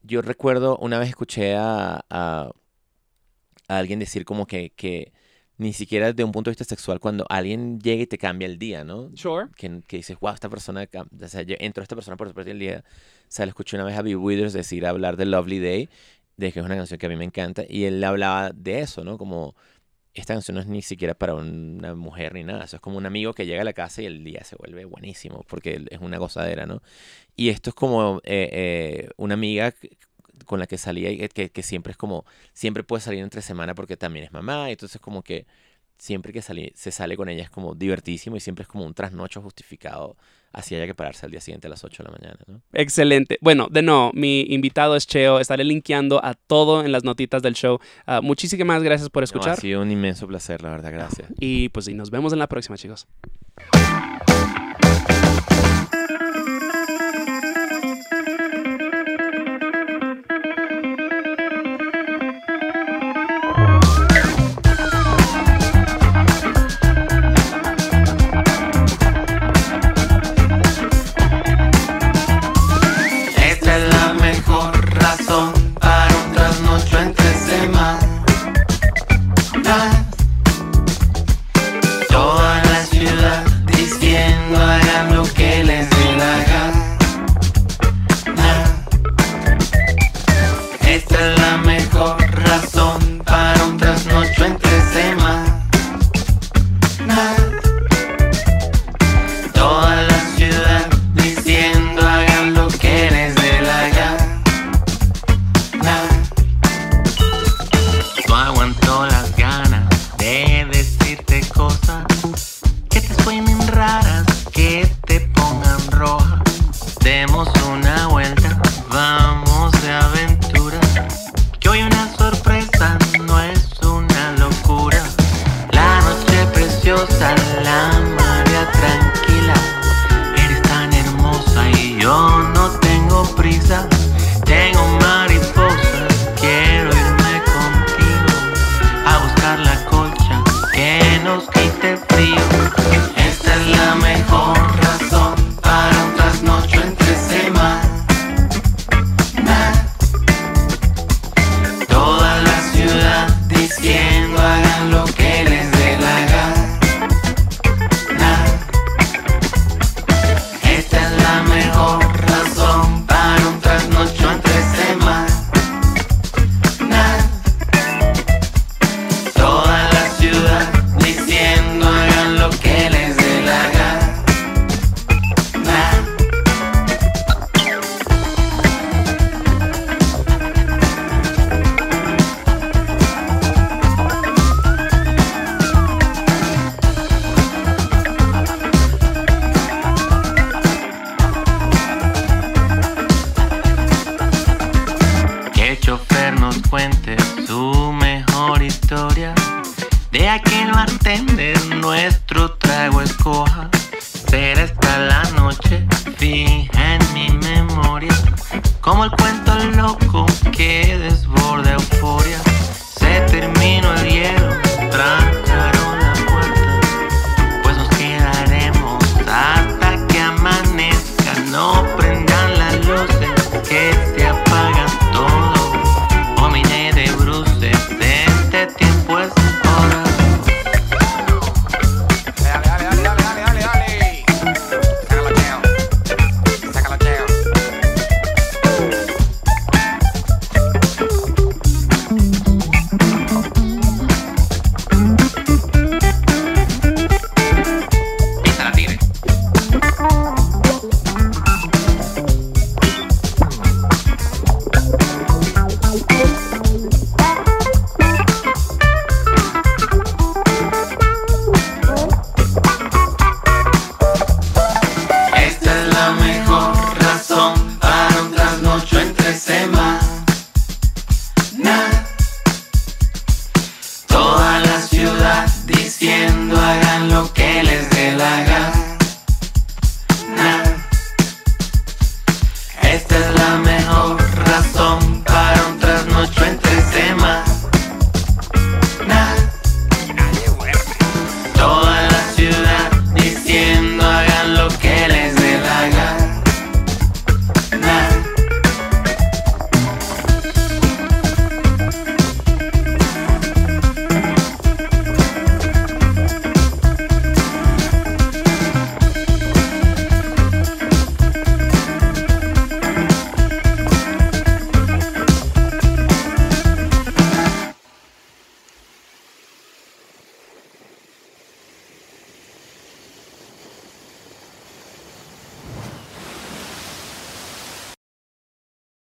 yo 0.04 0.22
recuerdo 0.22 0.78
una 0.78 1.00
vez 1.00 1.10
escuché 1.10 1.58
a, 1.58 2.06
a, 2.10 2.52
a 3.68 3.78
alguien 3.78 4.00
decir 4.00 4.24
como 4.24 4.48
que, 4.48 4.70
que 4.70 5.12
ni 5.58 5.74
siquiera 5.74 6.14
de 6.14 6.24
un 6.24 6.32
punto 6.32 6.50
de 6.50 6.54
vista 6.54 6.66
sexual, 6.66 7.00
cuando 7.00 7.26
alguien 7.30 7.80
llega 7.80 8.04
y 8.04 8.08
te 8.08 8.18
cambia 8.18 8.46
el 8.46 8.60
día, 8.60 8.84
¿no? 8.84 9.10
Sure. 9.16 9.48
que, 9.56 9.82
que 9.88 9.98
dices, 9.98 10.18
wow, 10.20 10.34
esta 10.34 10.50
persona, 10.50 10.88
o 10.94 11.28
sea, 11.28 11.42
yo 11.42 11.56
entro 11.60 11.82
a 11.82 11.84
esta 11.84 11.96
persona 11.96 12.16
por 12.16 12.28
supuesto 12.28 12.52
el 12.52 12.60
día, 12.60 12.84
o 12.88 13.26
sea, 13.28 13.46
le 13.46 13.50
escuché 13.50 13.76
una 13.78 13.86
vez 13.86 13.98
a 13.98 14.02
Bill 14.02 14.18
Withers 14.18 14.54
decir, 14.54 14.86
hablar 14.86 15.18
de 15.18 15.26
Lovely 15.26 15.60
Day, 15.60 15.90
de 16.38 16.52
que 16.52 16.60
es 16.60 16.66
una 16.66 16.76
canción 16.76 17.00
que 17.00 17.06
a 17.08 17.10
mí 17.10 17.16
me 17.16 17.26
encanta, 17.26 17.64
y 17.68 17.86
él 17.86 18.04
hablaba 18.04 18.52
de 18.52 18.82
eso, 18.82 19.04
¿no? 19.04 19.18
Como 19.18 19.56
esta 20.14 20.34
canción 20.34 20.56
no 20.56 20.62
es 20.62 20.68
ni 20.68 20.82
siquiera 20.82 21.14
para 21.14 21.36
una 21.36 21.94
mujer 21.96 22.34
ni 22.34 22.44
nada. 22.44 22.64
Eso 22.66 22.78
es 22.78 22.82
como 22.82 22.98
un 22.98 23.06
amigo 23.06 23.34
que 23.34 23.46
llega 23.46 23.62
a 23.62 23.66
la 23.66 23.74
casa 23.74 24.02
y 24.02 24.06
el 24.06 24.24
día 24.24 24.44
se 24.44 24.56
vuelve 24.56 24.86
buenísimo 24.86 25.46
porque 25.48 25.86
es 25.90 26.00
una 26.00 26.18
gozadera, 26.18 26.66
¿no? 26.66 26.82
Y 27.36 27.50
esto 27.50 27.70
es 27.70 27.76
como 27.76 28.20
eh, 28.24 28.50
eh, 28.52 29.10
una 29.18 29.36
amiga 29.36 29.74
con 30.46 30.60
la 30.60 30.68
que 30.68 30.78
salía 30.78 31.12
y 31.12 31.28
que, 31.30 31.50
que 31.50 31.64
siempre 31.64 31.92
es 31.92 31.98
como, 31.98 32.26
siempre 32.54 32.84
puede 32.84 33.02
salir 33.02 33.22
entre 33.24 33.42
semana 33.42 33.76
porque 33.76 33.98
también 33.98 34.26
es 34.26 34.32
mamá. 34.32 34.70
Y 34.70 34.74
entonces 34.74 35.00
como 35.02 35.22
que 35.24 35.46
siempre 35.98 36.32
que 36.32 36.42
salí- 36.42 36.72
se 36.76 36.92
sale 36.92 37.18
con 37.18 37.28
ella 37.30 37.44
es 37.44 37.50
como 37.50 37.74
divertísimo 37.74 38.36
y 38.36 38.40
siempre 38.40 38.62
es 38.64 38.68
como 38.68 38.86
un 38.86 38.94
trasnocho 38.94 39.42
justificado. 39.42 40.16
Así 40.54 40.74
haya 40.76 40.86
que 40.88 40.96
pararse 40.96 41.26
al 41.26 41.32
día 41.32 41.42
siguiente 41.42 41.68
a 41.68 41.70
las 41.70 41.84
8 41.84 42.04
de 42.04 42.10
la 42.10 42.18
mañana, 42.18 42.40
¿no? 42.48 42.62
Excelente. 42.74 43.38
Bueno, 43.42 43.68
de 43.70 43.82
nuevo, 43.82 44.12
mi 44.14 44.42
invitado 44.50 44.96
es 44.96 45.06
Cheo. 45.06 45.40
Estaré 45.40 45.64
linkeando 45.64 46.24
a 46.24 46.36
todo 46.36 46.84
en 46.86 46.92
las 46.92 47.04
notitas 47.04 47.42
del 47.42 47.54
show. 47.54 47.80
Ah, 48.06 48.22
muchísimas 48.22 48.82
gracias 48.82 49.10
por 49.10 49.22
No, 49.22 49.26
escuchar. 49.26 49.54
ha 49.54 49.56
sido 49.58 49.82
un 49.82 49.92
inmenso 49.92 50.26
placer, 50.28 50.62
la 50.64 50.70
verdad, 50.70 50.92
gracias. 50.94 51.30
y 51.40 51.70
pues 51.70 51.86
sí, 51.86 51.94
nos 51.94 52.10
vemos 52.12 52.32
en 52.34 52.40
la 52.40 52.48
próxima, 52.48 52.78
chicos. 52.78 53.08